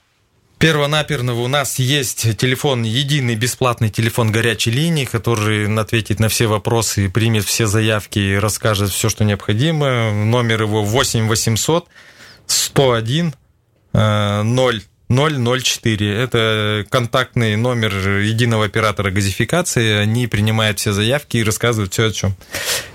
Первонаперво 0.57 1.33
у 1.33 1.47
нас 1.47 1.77
есть 1.77 2.35
телефон, 2.37 2.81
единый 2.81 3.35
бесплатный 3.35 3.89
телефон 3.89 4.31
горячей 4.31 4.71
линии, 4.71 5.05
который 5.05 5.71
ответит 5.77 6.19
на 6.19 6.29
все 6.29 6.47
вопросы 6.47 7.09
примет 7.09 7.43
все 7.43 7.67
заявки 7.67 8.17
и 8.17 8.35
расскажет 8.35 8.89
все, 8.89 9.09
что 9.09 9.23
необходимо. 9.23 10.11
Номер 10.11 10.63
его 10.63 10.83
8 10.83 11.27
800 11.27 11.87
101 12.47 13.35
э, 13.93 14.41
0 14.41 14.83
004. 15.09 16.13
Это 16.15 16.85
контактный 16.89 17.55
номер 17.55 18.19
единого 18.19 18.65
оператора 18.65 19.09
газификации. 19.11 19.97
Они 19.97 20.27
принимают 20.27 20.79
все 20.79 20.91
заявки 20.91 21.37
и 21.37 21.43
рассказывают 21.43 21.93
все 21.93 22.07
о 22.07 22.11
чем. 22.11 22.35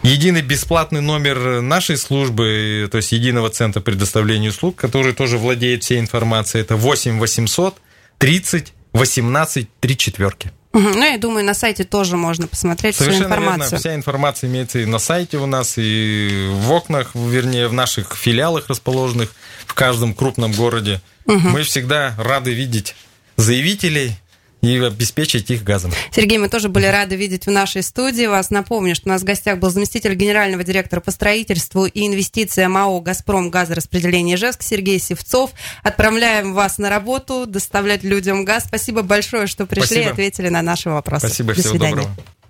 Единый 0.03 0.43
бесплатный 0.43 1.01
номер 1.01 1.63
нашей 1.63 1.97
службы, 1.97 2.89
то 2.91 2.99
есть 2.99 3.13
единого 3.13 3.51
центра 3.51 3.81
предоставления 3.81 4.51
услуг, 4.51 4.77
который 4.77 5.13
тоже 5.13 5.39
владеет 5.39 5.85
всей 5.85 6.01
информацией, 6.01 6.63
это 6.63 6.77
8 6.77 7.19
800 7.19 7.77
30 8.19 8.73
18 8.93 9.69
3 9.81 9.97
четверки. 9.97 10.53
Ну, 10.73 11.05
я 11.05 11.19
думаю, 11.19 11.45
на 11.45 11.55
сайте 11.55 11.85
тоже 11.85 12.17
можно 12.17 12.47
посмотреть 12.47 12.95
всю 12.95 13.05
Совершенно 13.05 13.27
информацию. 13.27 13.63
верно. 13.65 13.79
Вся 13.79 13.95
информация 13.95 14.49
имеется 14.49 14.79
и 14.79 14.87
на 14.87 14.99
сайте 14.99 15.37
у 15.39 15.47
нас, 15.47 15.75
и 15.77 16.49
в 16.51 16.73
окнах, 16.73 17.11
вернее, 17.15 17.69
в 17.69 17.73
наших 17.73 18.17
филиалах 18.17 18.69
расположенных 18.69 19.35
в 19.67 19.75
каждом 19.75 20.15
крупном 20.15 20.53
городе. 20.53 21.01
Мы 21.27 21.63
всегда 21.63 22.15
рады 22.19 22.53
видеть 22.53 22.95
заявителей 23.37 24.17
и 24.63 24.79
обеспечить 24.79 25.51
их 25.51 25.65
газом. 25.65 25.93
Сергей, 26.13 26.39
мы 26.39 26.49
тоже 26.49 26.69
были 26.69 26.87
рады 26.87 27.17
видеть 27.17 27.47
в 27.47 27.51
нашей 27.51 27.83
студии 27.83 28.27
вас. 28.27 28.51
Напомню, 28.51 28.95
что 28.95 29.09
у 29.09 29.13
нас 29.13 29.23
в 29.23 29.25
гостях 29.25 29.59
был 29.59 29.71
заместитель 29.71 30.15
генерального 30.15 30.63
директора 30.63 31.01
по 31.01 31.11
строительству 31.11 31.85
и 31.85 32.07
инвестициям 32.07 32.73
МАО 32.73 33.01
«Газпром» 33.01 33.51
газораспределение 33.51 34.37
Ижевск 34.37 34.63
Сергей 34.63 35.01
Севцов. 35.01 35.51
Отправляем 35.83 36.55
вас 36.55 36.79
на 36.79 36.89
работу, 36.89 37.45
доставлять 37.47 38.05
людям 38.05 38.45
газ. 38.45 38.65
Спасибо 38.67 39.03
большое, 39.03 39.49
что 39.49 39.67
пришли 39.67 39.83
и 39.83 39.89
Спасибо. 40.03 40.11
ответили 40.13 40.49
на 40.49 40.63
наши 40.63 40.89
вопросы. 40.89 41.27
Спасибо, 41.27 41.55
До 41.55 41.61
всего 41.61 41.73
свидания. 41.73 41.97
доброго. 41.97 42.42